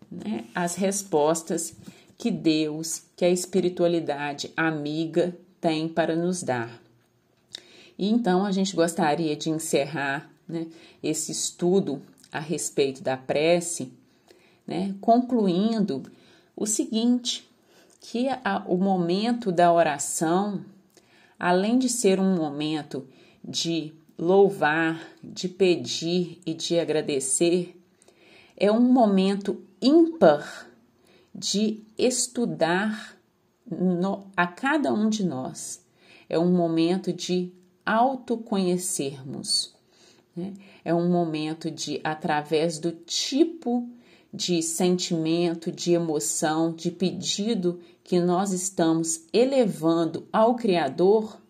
né, 0.09 0.45
as 0.55 0.77
respostas 0.77 1.77
que 2.19 2.33
Deus, 2.33 3.05
que 3.17 3.25
a 3.25 3.31
espiritualidade 3.31 4.53
amiga 4.57 5.35
tem 5.61 5.89
para 5.89 6.17
nos 6.17 6.43
dar. 6.43 6.83
E 7.97 8.11
então 8.11 8.45
a 8.45 8.51
gente 8.51 8.75
gostaria 8.75 9.37
de 9.37 9.51
encerrar 9.51 10.29
né, 10.47 10.67
esse 11.01 11.31
estudo 11.31 12.03
a 12.33 12.41
respeito 12.41 13.03
da 13.03 13.17
prece, 13.17 13.93
né, 14.67 14.95
concluindo 15.01 16.03
o 16.57 16.67
seguinte, 16.67 17.49
que 18.01 18.29
a, 18.29 18.65
o 18.67 18.77
momento 18.77 19.53
da 19.53 19.73
oração, 19.73 20.65
além 21.39 21.79
de 21.79 21.89
ser 21.89 22.19
um 22.19 22.35
momento 22.35 23.07
de 23.45 23.93
louvar, 24.19 25.01
de 25.23 25.49
pedir 25.49 26.41
e 26.45 26.53
de 26.53 26.79
agradecer, 26.79 27.81
é 28.57 28.71
um 28.73 28.81
momento 28.81 29.63
ímpar 29.81 30.68
de 31.39 31.85
estudar 31.97 33.17
no, 33.71 34.27
a 34.37 34.47
cada 34.47 34.93
um 34.93 35.09
de 35.09 35.25
nós. 35.25 35.85
É 36.29 36.39
um 36.39 36.51
momento 36.51 37.13
de 37.13 37.53
autoconhecermos. 37.87 39.75
Né? 40.35 40.55
É 40.85 40.93
um 40.93 41.09
momento 41.09 41.71
de, 41.71 42.01
através 42.03 42.79
do 42.79 42.93
tipo 42.93 43.89
de 44.33 44.63
sentimento, 44.63 45.73
de 45.73 45.93
emoção, 45.93 46.73
de 46.73 46.91
pedido 46.91 47.81
que 48.05 48.21
nós 48.21 48.53
estamos 48.53 49.23
elevando 49.33 50.27
ao 50.33 50.55
Criador, 50.55 51.41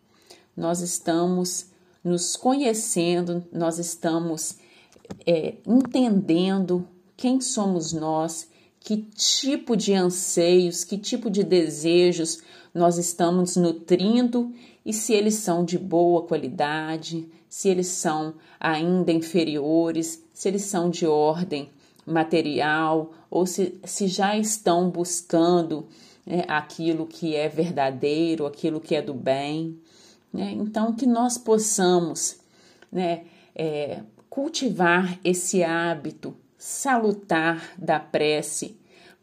nós 0.56 0.80
estamos 0.80 1.66
nos 2.04 2.36
conhecendo, 2.36 3.44
nós 3.52 3.78
estamos 3.78 4.58
é, 5.26 5.56
entendendo 5.66 6.86
quem 7.16 7.40
somos 7.40 7.92
nós, 7.92 8.48
que 8.88 8.96
tipo 9.14 9.76
de 9.76 9.92
anseios, 9.92 10.82
que 10.82 10.96
tipo 10.96 11.28
de 11.28 11.44
desejos 11.44 12.42
nós 12.72 12.96
estamos 12.96 13.54
nutrindo 13.54 14.50
e 14.82 14.94
se 14.94 15.12
eles 15.12 15.34
são 15.34 15.62
de 15.62 15.78
boa 15.78 16.22
qualidade, 16.22 17.28
se 17.50 17.68
eles 17.68 17.88
são 17.88 18.36
ainda 18.58 19.12
inferiores, 19.12 20.24
se 20.32 20.48
eles 20.48 20.62
são 20.62 20.88
de 20.88 21.06
ordem 21.06 21.68
material 22.06 23.12
ou 23.30 23.44
se, 23.44 23.78
se 23.84 24.08
já 24.08 24.38
estão 24.38 24.88
buscando 24.88 25.86
né, 26.24 26.46
aquilo 26.48 27.06
que 27.06 27.36
é 27.36 27.46
verdadeiro, 27.46 28.46
aquilo 28.46 28.80
que 28.80 28.94
é 28.94 29.02
do 29.02 29.12
bem. 29.12 29.78
Né? 30.32 30.52
Então, 30.52 30.94
que 30.94 31.04
nós 31.04 31.36
possamos 31.36 32.38
né, 32.90 33.24
é, 33.54 34.00
cultivar 34.30 35.20
esse 35.22 35.62
hábito 35.62 36.34
salutar 36.58 37.72
da 37.78 38.00
prece, 38.00 38.77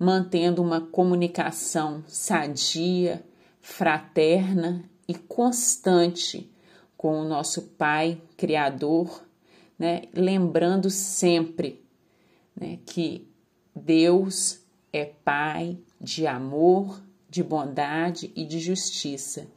mantendo 0.05 0.61
uma 0.61 0.79
comunicação 0.79 2.03
sadia, 2.07 3.25
fraterna 3.59 4.87
e 5.07 5.15
constante 5.15 6.47
com 6.95 7.19
o 7.19 7.27
nosso 7.27 7.63
Pai 7.69 8.21
Criador, 8.37 9.23
né? 9.79 10.03
lembrando 10.13 10.91
sempre 10.91 11.83
né, 12.55 12.77
que 12.85 13.27
Deus 13.75 14.59
é 14.93 15.05
Pai 15.05 15.75
de 15.99 16.27
amor, 16.27 17.01
de 17.27 17.41
bondade 17.41 18.31
e 18.35 18.45
de 18.45 18.59
justiça, 18.59 19.47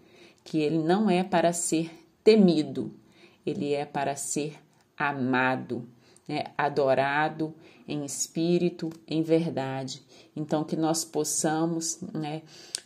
que 0.42 0.60
Ele 0.60 0.78
não 0.78 1.10
é 1.10 1.22
para 1.22 1.52
ser 1.52 1.90
temido, 2.24 2.98
Ele 3.44 3.74
é 3.74 3.84
para 3.84 4.16
ser 4.16 4.58
amado, 4.96 5.86
né? 6.26 6.44
adorado 6.56 7.54
em 7.86 8.02
espírito, 8.02 8.90
em 9.06 9.22
verdade. 9.22 10.07
Então, 10.38 10.62
que 10.62 10.76
nós 10.76 11.04
possamos 11.04 11.98
né, 12.14 12.42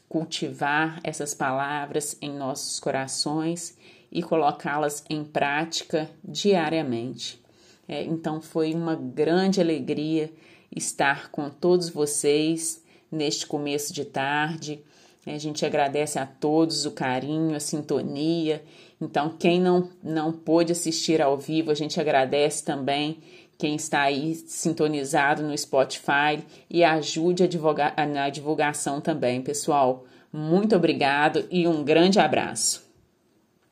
cultivar 0.09 0.99
essas 1.05 1.35
palavras 1.35 2.17
em 2.21 2.31
nossos 2.31 2.81
corações 2.81 3.77
e 4.11 4.23
colocá-las 4.23 5.05
em 5.09 5.23
prática 5.23 6.11
diariamente. 6.25 7.41
É, 7.87 8.03
então, 8.03 8.41
foi 8.41 8.75
uma 8.75 8.95
grande 8.95 9.61
alegria 9.61 10.33
estar 10.75 11.31
com 11.31 11.51
todos 11.51 11.91
vocês 11.91 12.83
neste 13.11 13.47
começo 13.47 13.93
de 13.93 14.05
tarde. 14.05 14.81
A 15.27 15.39
gente 15.39 15.65
agradece 15.65 16.19
a 16.19 16.27
todos 16.27 16.87
o 16.87 16.91
carinho, 16.91 17.55
a 17.55 17.61
sintonia. 17.61 18.65
Então, 19.01 19.37
quem 19.39 19.61
não, 19.61 19.91
não 20.03 20.33
pôde 20.33 20.73
assistir 20.73 21.21
ao 21.21 21.37
vivo, 21.37 21.71
a 21.71 21.75
gente 21.75 22.01
agradece 22.01 22.65
também 22.65 23.19
quem 23.63 23.77
está 23.77 24.03
aí 24.03 24.35
sintonizado 24.35 25.41
no 25.45 25.57
Spotify 25.57 26.43
e 26.69 26.83
ajude 26.83 27.45
a 27.45 27.47
divulgar, 27.47 27.95
na 28.09 28.29
divulgação 28.29 29.01
também, 29.01 29.41
pessoal. 29.41 30.05
Muito 30.33 30.75
obrigado 30.75 31.47
e 31.49 31.69
um 31.69 31.85
grande 31.85 32.19
abraço. 32.19 32.92